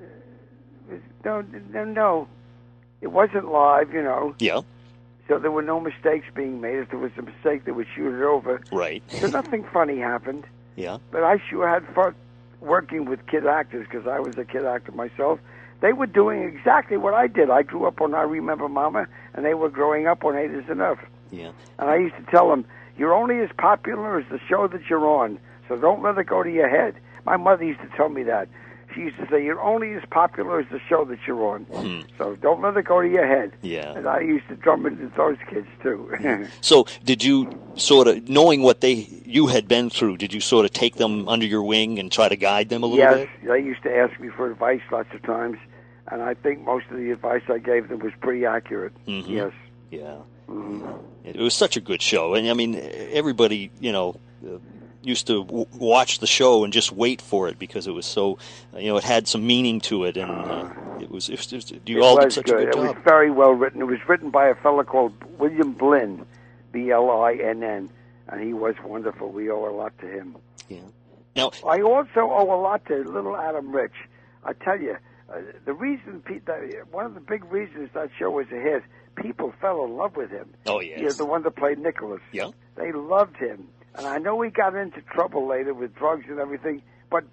[0.00, 2.28] uh, no, no, no.
[3.02, 4.34] It wasn't live, you know.
[4.38, 4.62] Yeah.
[5.28, 6.76] So there were no mistakes being made.
[6.76, 8.62] If there was a mistake, they would shoot it over.
[8.72, 9.02] Right.
[9.10, 10.44] So nothing funny happened.
[10.76, 10.98] Yeah.
[11.10, 12.14] But I sure had fun
[12.60, 15.40] working with kid actors because I was a kid actor myself.
[15.80, 17.50] They were doing exactly what I did.
[17.50, 20.68] I grew up on I Remember Mama, and they were growing up on Eight Is
[20.70, 20.98] Enough.
[21.30, 21.52] Yeah.
[21.78, 22.64] And I used to tell them,
[22.96, 26.42] you're only as popular as the show that you're on, so don't let it go
[26.42, 26.94] to your head.
[27.24, 28.48] My mother used to tell me that.
[28.96, 32.62] Used to say, you're only as popular as the show that you're on, so don't
[32.62, 33.50] let it go to your head.
[33.60, 33.66] Hmm.
[33.66, 33.92] Yeah.
[33.92, 36.46] And I used to drum it into those kids, too.
[36.62, 40.16] So did you sort of knowing what they you had been through?
[40.16, 42.86] Did you sort of take them under your wing and try to guide them a
[42.86, 43.28] little yes, bit?
[43.42, 45.58] Yes, they used to ask me for advice lots of times,
[46.08, 48.92] and I think most of the advice I gave them was pretty accurate.
[49.06, 49.28] Mhm.
[49.28, 49.52] Yes.
[49.90, 50.16] Yeah.
[50.48, 50.98] Mhm.
[51.24, 52.80] It was such a good show, and I mean,
[53.12, 54.16] everybody you know
[55.06, 58.38] used to w- watch the show and just wait for it because it was so,
[58.76, 60.68] you know, it had some meaning to it, and uh,
[61.00, 61.28] it was.
[61.28, 62.54] It was just, you it all was did such good.
[62.54, 62.96] a good it job.
[62.96, 63.80] was very well written.
[63.80, 66.26] It was written by a fellow called William Blinn,
[66.72, 67.90] B L I N N,
[68.28, 69.30] and he was wonderful.
[69.30, 70.36] We owe a lot to him.
[70.68, 70.80] Yeah.
[71.36, 73.94] Now I also owe a lot to little Adam Rich.
[74.44, 74.96] I tell you,
[75.32, 78.82] uh, the reason Pete, that, one of the big reasons that show was a hit,
[79.16, 80.48] people fell in love with him.
[80.66, 81.16] Oh You know, yes.
[81.16, 82.22] the one that played Nicholas.
[82.32, 82.50] Yeah.
[82.76, 83.68] They loved him.
[83.96, 87.24] And I know he got into trouble later with drugs and everything, but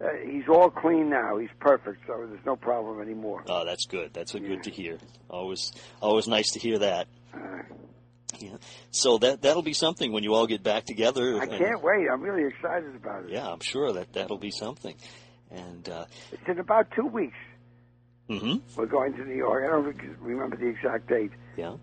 [0.00, 1.38] uh, he's all clean now.
[1.38, 3.44] He's perfect, so there's no problem anymore.
[3.48, 4.12] Oh, that's good.
[4.12, 4.98] That's a good to hear.
[5.30, 7.08] Always, always nice to hear that.
[7.32, 7.38] Uh,
[8.38, 8.56] Yeah.
[8.90, 11.36] So that that'll be something when you all get back together.
[11.40, 12.08] I and- can't wait.
[12.12, 13.30] I'm really excited about it.
[13.30, 14.96] Yeah, I'm sure that that'll be something.
[15.50, 17.36] And uh, It's in about two weeks.
[18.28, 19.64] hmm We're going to New York.
[19.64, 21.30] I don't remember the exact date.
[21.56, 21.76] yeah.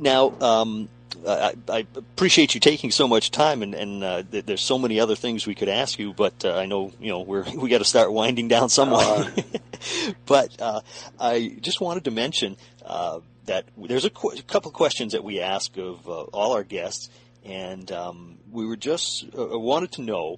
[0.00, 0.88] Now, um,
[1.28, 4.98] I, I appreciate you taking so much time, and, and uh, th- there's so many
[4.98, 7.78] other things we could ask you, but uh, I know you know we're we got
[7.78, 9.32] to start winding down somewhere.
[10.26, 10.80] but uh,
[11.20, 15.40] I just wanted to mention uh, that there's a, qu- a couple questions that we
[15.40, 17.10] ask of uh, all our guests,
[17.44, 20.36] and um, we were just uh, wanted to know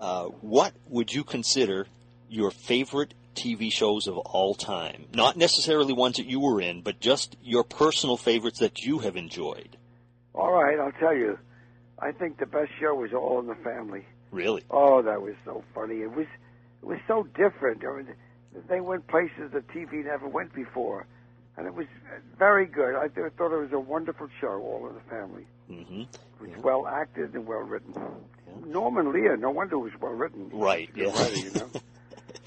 [0.00, 1.86] uh, what would you consider
[2.28, 5.06] your favorite TV shows of all time?
[5.14, 9.16] Not necessarily ones that you were in, but just your personal favorites that you have
[9.16, 9.76] enjoyed.
[10.34, 11.38] All right, I'll tell you.
[11.98, 14.04] I think the best show was All in the Family.
[14.30, 14.64] Really?
[14.70, 16.02] Oh, that was so funny.
[16.02, 16.26] It was
[16.82, 17.84] it was so different.
[17.84, 18.08] I mean,
[18.68, 21.06] they went places that TV never went before,
[21.56, 21.86] and it was
[22.38, 22.94] very good.
[22.96, 25.46] I th- thought it was a wonderful show, All in the Family.
[25.70, 26.00] Mm-hmm.
[26.02, 27.94] It was well acted and well written.
[28.66, 30.50] Norman Lear, no wonder it was well written.
[30.52, 30.90] Right.
[30.94, 31.06] Yeah.
[31.12, 31.70] writer, you know.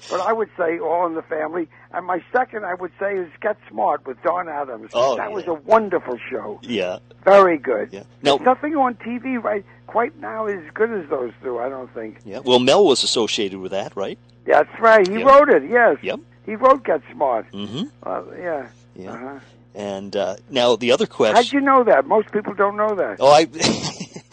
[0.08, 3.28] But I would say All in the Family, and my second I would say is
[3.40, 4.90] Get Smart with Don Adams.
[4.94, 5.34] Oh, that yeah.
[5.34, 6.58] was a wonderful show.
[6.62, 6.98] yeah.
[7.24, 7.90] Very good.
[7.92, 8.04] Yeah.
[8.22, 11.58] Now- There's nothing on TV right quite now as good as those two.
[11.58, 12.18] I don't think.
[12.24, 12.38] Yeah.
[12.38, 14.18] Well, Mel was associated with that, right?
[14.46, 15.06] That's right.
[15.06, 15.26] He Yep.
[15.26, 15.64] wrote it.
[15.68, 15.98] Yes.
[16.02, 16.20] Yep.
[16.46, 17.50] He wrote Get Smart.
[17.52, 17.82] Mm-hmm.
[18.02, 18.68] Uh, yeah.
[18.96, 19.12] Yeah.
[19.12, 19.38] Uh-huh.
[19.74, 21.36] And uh, now the other question.
[21.36, 22.06] How'd you know that?
[22.06, 23.18] Most people don't know that.
[23.20, 23.40] Oh, I.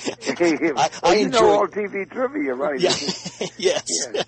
[0.80, 2.80] I, I enjoy- know all TV trivia, right?
[2.80, 2.89] Yeah.
[3.57, 4.07] yes.
[4.13, 4.24] Yeah.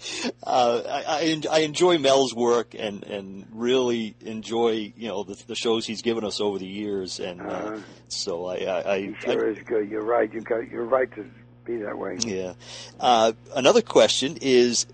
[0.44, 5.86] uh, I, I, enjoy Mel's work and, and really enjoy you know the, the shows
[5.86, 7.78] he's given us over the years, and uh, Uh-huh.
[8.08, 9.88] so I, I, I, sure is good.
[9.90, 10.32] You're right.
[10.32, 10.68] You got.
[10.70, 11.24] You're right to
[11.64, 12.18] be that way.
[12.20, 12.54] Yeah.
[13.00, 14.86] Uh, another question is,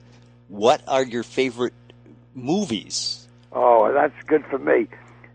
[0.48, 1.74] what are your favorite
[2.34, 3.26] movies?
[3.52, 4.88] Oh, that's good for me.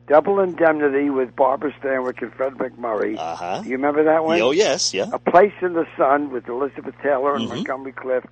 [0.07, 3.15] Double Indemnity with Barbara Stanwyck and Fred MacMurray.
[3.17, 3.61] Uh huh.
[3.61, 4.41] Do you remember that one?
[4.41, 5.05] Oh yes, yeah.
[5.13, 7.49] A Place in the Sun with Elizabeth Taylor and Mhm.
[7.49, 8.27] Montgomery Clift.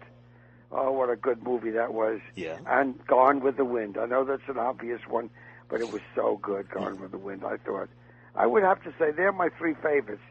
[0.72, 2.20] Oh, what a good movie that was.
[2.36, 2.58] Yeah.
[2.68, 3.98] And Gone with the Wind.
[3.98, 5.30] I know that's an obvious one,
[5.70, 7.90] but it was so good, Gone with the Wind, I thought.
[8.36, 10.22] I would have to say they're my three favorites.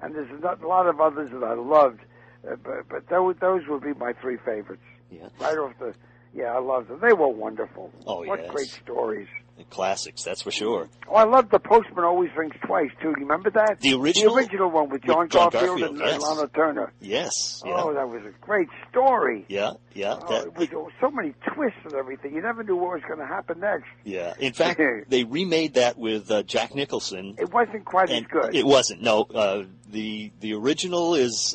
[0.00, 2.00] And there's a lot of others that I loved,
[2.50, 4.82] uh, but, but those, those would be my three favorites.
[5.10, 5.28] Yeah.
[5.38, 5.94] Right off the,
[6.34, 6.98] yeah, I loved them.
[7.00, 7.92] They were wonderful.
[8.06, 8.50] Oh, What yes.
[8.50, 9.28] great stories.
[9.70, 10.88] Classics, that's for sure.
[11.08, 13.08] Oh, I love The Postman Always Rings Twice, too.
[13.08, 13.80] You remember that?
[13.80, 14.34] The original?
[14.34, 16.22] The original one with John, With John Garfield, Garfield, and yes.
[16.22, 16.92] Lana Turner.
[17.00, 17.62] Yes.
[17.64, 17.72] Yeah.
[17.76, 19.44] Oh, that was a great story.
[19.48, 19.72] yeah.
[19.94, 20.18] Yeah.
[20.22, 20.68] Oh, that- was,
[21.00, 22.34] so many twists and everything.
[22.34, 23.88] You never knew what was going to happen next.
[24.04, 24.34] yeah.
[24.38, 27.34] In fact, they remade that with uh, Jack Nicholson.
[27.38, 28.54] It wasn't quite as good.
[28.54, 29.02] It wasn't.
[29.02, 29.22] No.
[29.24, 31.52] Uh, the the original is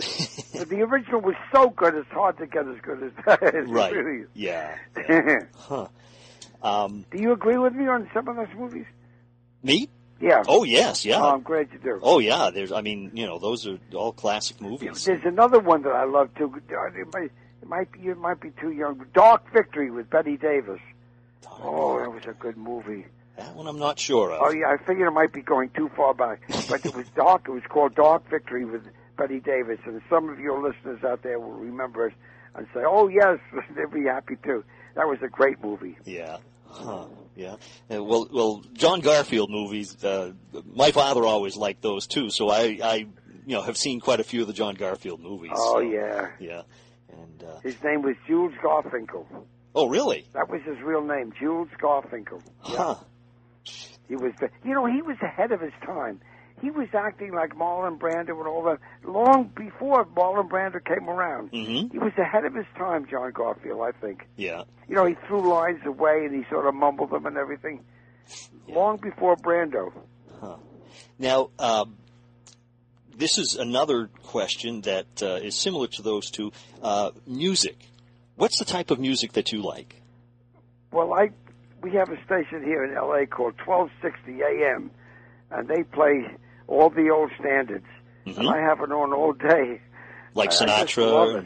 [0.54, 3.54] the original was so good, it's hard to get as good as that.
[3.68, 3.92] Right.
[3.94, 4.26] really.
[4.36, 4.78] Yeah.
[5.10, 5.40] yeah.
[5.56, 5.88] Huh.
[6.62, 8.86] Um, Do you agree with me on some of those movies?
[9.64, 9.90] me?
[10.20, 10.44] Yeah.
[10.48, 11.06] Oh yes.
[11.06, 11.22] Yeah.
[11.22, 12.00] Oh, I'm glad you do.
[12.02, 12.72] Oh yeah, there's.
[12.72, 15.06] I mean, you know, those are all classic movies.
[15.06, 16.52] There's another one that I love too.
[16.70, 17.32] It might,
[17.62, 19.06] it might be it might be too young.
[19.14, 20.80] Dark Victory with Bette Davis.
[21.62, 23.06] Oh, that was a good movie.
[23.38, 24.42] That one I'm not sure of.
[24.44, 27.44] Oh yeah, I figured it might be going too far back, but it was dark.
[27.48, 28.82] It was called Dark Victory with
[29.18, 32.14] Bette Davis, and some of your listeners out there will remember it
[32.58, 33.40] and say, "Oh yes,"
[33.76, 34.64] they'd be happy too.
[34.96, 35.98] That was a great movie.
[36.06, 36.38] Yeah.
[36.70, 37.06] Huh.
[37.36, 37.56] Yeah.
[37.90, 40.04] Well, well, John Garfield movies.
[40.04, 40.34] Uh,
[40.66, 42.96] my father always liked those too, so I, I,
[43.46, 45.52] you know, have seen quite a few of the John Garfield movies.
[45.56, 46.30] Oh so, yeah.
[46.40, 46.62] Yeah.
[47.12, 49.26] And uh, His name was Jules Garfinkle.
[49.76, 50.26] oh, really?
[50.34, 52.42] That was his real name, Jules Garfinkle.
[52.60, 52.96] Huh.
[54.08, 56.20] He was, the, you know, he was ahead of his time.
[56.62, 61.52] He was acting like Marlon Brando and all that long before Marlon Brando came around.
[61.52, 61.92] Mm-hmm.
[61.92, 64.28] He was ahead of his time, John Garfield, I think.
[64.38, 64.64] Yeah.
[64.90, 67.84] You know, he threw lines away and he sort of mumbled them and everything.
[68.68, 69.94] Long before Brando.
[71.20, 71.98] Now, um,
[73.16, 76.52] this is another question that uh, is similar to those two.
[76.82, 77.78] Uh, music.
[78.36, 79.96] What's the type of music that you like?
[80.92, 81.32] Well, I
[81.82, 83.26] we have a station here in L.A.
[83.26, 84.92] called 1260 AM,
[85.52, 86.26] and they play
[86.68, 87.86] all the old standards.
[88.26, 89.48] And I have it on all day.
[89.80, 90.38] Mm-hmm.
[90.38, 91.46] Like I- I Sinatra love it.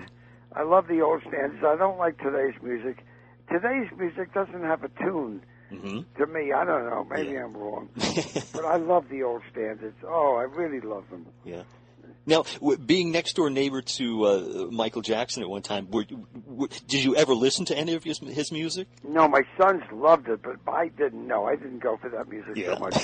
[0.53, 1.63] I love the old standards.
[1.65, 3.05] I don't like today's music.
[3.49, 5.41] Today's music doesn't have a tune
[5.72, 5.99] Mm-hmm.
[6.22, 6.51] to me.
[6.51, 7.07] I don't know.
[7.09, 9.95] Maybe I'm wrong, but I love the old standards.
[10.05, 11.26] Oh, I really love them.
[11.45, 11.63] Yeah.
[12.26, 16.67] Now, w- being next door neighbor to uh, Michael Jackson at one time, were, w
[16.88, 18.89] did you ever listen to any of his, his music?
[19.01, 21.45] No, my sons loved it, but I didn't know.
[21.45, 22.74] I didn't go for that music Yeah.
[22.74, 22.95] so much.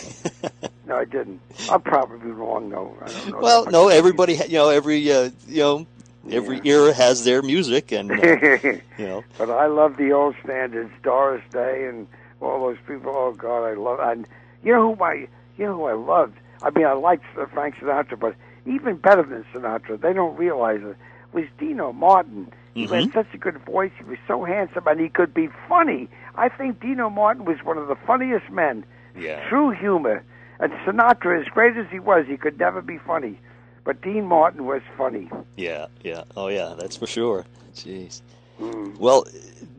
[0.88, 1.42] no, I didn't.
[1.70, 2.98] I'm probably wrong, though.
[3.02, 3.40] I don't know.
[3.42, 5.88] Well, no, everybody, ha- you know, every, uh, you know,
[6.30, 8.24] every era has their music, and uh,
[8.98, 12.08] you know, but I love the old standards, Doris Day and
[12.42, 13.12] all those people.
[13.16, 14.00] Oh God, I love.
[14.02, 14.28] And
[14.64, 15.28] you know who I,
[15.58, 16.38] you know who I loved.
[16.62, 18.36] I mean, I liked Frank Sinatra, but
[18.66, 20.96] even better than Sinatra, they don't realize it,
[21.34, 22.52] was Dino Martin.
[22.80, 22.94] He Mm-hmm.
[22.94, 23.92] had such a good voice.
[23.98, 26.10] He was so handsome, and he could be funny.
[26.36, 28.86] I think Dino Martin was one of the funniest men.
[29.18, 29.48] Yeah.
[29.50, 30.24] True humor.
[30.60, 33.40] And Sinatra, as great as he was, he could never be funny.
[33.84, 35.30] But Dean Martin was funny.
[35.56, 37.46] yeah, yeah, oh yeah, that's for sure.
[37.74, 38.22] Jeez.
[38.60, 38.98] Mm.
[38.98, 39.26] Well,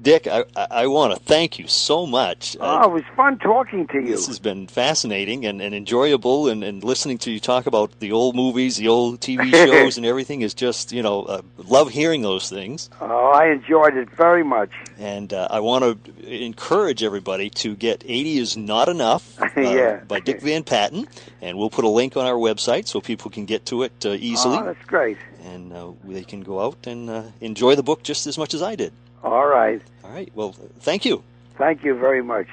[0.01, 2.57] Dick, I, I, want to thank you so much.
[2.61, 4.07] Uh, Oh, it was fun talking to you.
[4.07, 8.12] This has been fascinating and, and enjoyable, and, and listening to you talk about the
[8.12, 12.22] old movies, the old TV shows, and everything is just, you know, uh, love hearing
[12.22, 12.88] those things.
[13.01, 14.70] Oh, I enjoyed it very much.
[14.99, 19.96] And uh, I want to encourage everybody to get 80 is Not Enough uh, Yeah.
[20.07, 21.09] by Dick Van Patten,
[21.42, 24.11] and we'll put a link on our website so people can get to it uh,
[24.11, 25.18] easily, Oh, that's great.
[25.44, 28.62] and uh, they can go out and uh, enjoy the book just as much as
[28.62, 28.92] I did.
[29.23, 29.83] All right.
[30.05, 31.23] All right, well, thank you.
[31.57, 32.47] Thank you very much.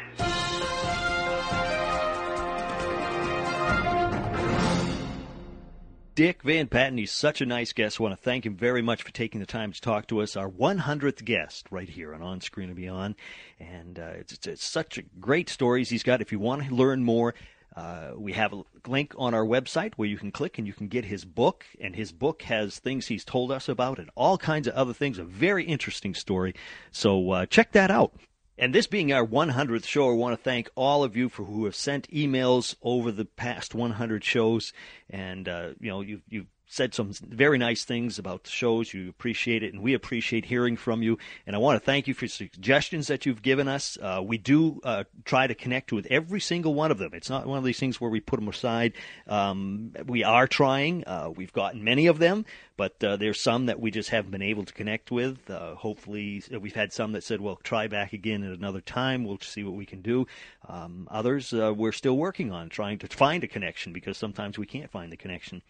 [6.15, 7.99] Dick Van Patten, he's such a nice guest.
[7.99, 10.37] I want to thank him very much for taking the time to talk to us.
[10.37, 13.15] Our 100th guest right here on On Screen and Beyond.
[13.59, 16.21] And uh, it's, it's, it's such a great stories he's got.
[16.21, 17.35] If you want to learn more,
[17.75, 20.87] uh, we have a link on our website where you can click and you can
[20.87, 21.65] get his book.
[21.79, 25.17] And his book has things he's told us about and all kinds of other things.
[25.17, 26.55] A very interesting story.
[26.91, 28.13] So uh, check that out.
[28.57, 31.65] And this being our 100th show, I want to thank all of you for who
[31.65, 34.71] have sent emails over the past 100 shows.
[35.09, 38.93] And, uh, you know, you've, you've said some very nice things about the shows.
[38.93, 41.17] You appreciate it, and we appreciate hearing from you.
[41.45, 43.97] And I want to thank you for suggestions that you've given us.
[44.01, 47.11] Uh, we do uh, try to connect with every single one of them.
[47.13, 48.93] It's not one of these things where we put them aside.
[49.27, 51.03] Um, we are trying.
[51.05, 52.45] Uh, we've gotten many of them,
[52.77, 55.49] but uh, there's some that we just haven't been able to connect with.
[55.49, 59.23] Uh, hopefully, we've had some that said, "Well, try back again at another time.
[59.23, 60.27] We'll see what we can do."
[60.67, 64.65] Um, others, uh, we're still working on trying to find a connection because sometimes we
[64.65, 65.61] can't find the connection.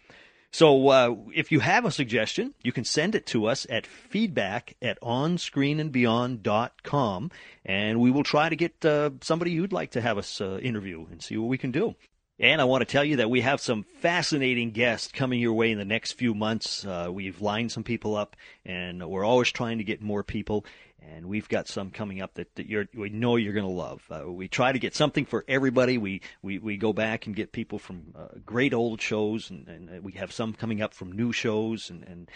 [0.52, 4.74] So uh, if you have a suggestion, you can send it to us at feedback
[4.80, 7.30] at onscreenandbeyond.com,
[7.64, 11.06] and we will try to get uh, somebody you'd like to have us uh, interview
[11.10, 11.94] and see what we can do.
[12.38, 15.70] And I want to tell you that we have some fascinating guests coming your way
[15.70, 16.84] in the next few months.
[16.84, 20.66] Uh, we've lined some people up, and we're always trying to get more people.
[21.00, 24.02] And we've got some coming up that, that you're, we know you're going to love.
[24.10, 25.98] Uh, we try to get something for everybody.
[25.98, 30.02] We, we, we go back and get people from uh, great old shows, and, and
[30.02, 32.30] we have some coming up from new shows, and, and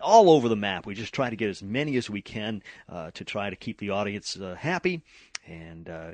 [0.00, 0.86] all over the map.
[0.86, 3.78] We just try to get as many as we can uh, to try to keep
[3.78, 5.02] the audience uh, happy,
[5.46, 6.10] and uh,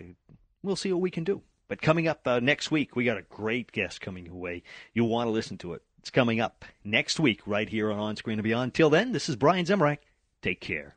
[0.62, 1.40] we'll see what we can do.
[1.68, 4.62] But coming up uh, next week, we got a great guest coming your way.
[4.92, 5.82] You'll want to listen to it.
[6.00, 8.74] It's coming up next week right here on On Screen and Beyond.
[8.74, 9.98] Till then, this is Brian Zemrak.
[10.42, 10.96] Take care.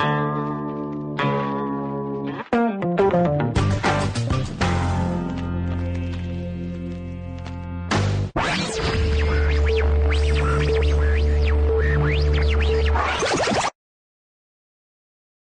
[0.00, 0.39] Thank you.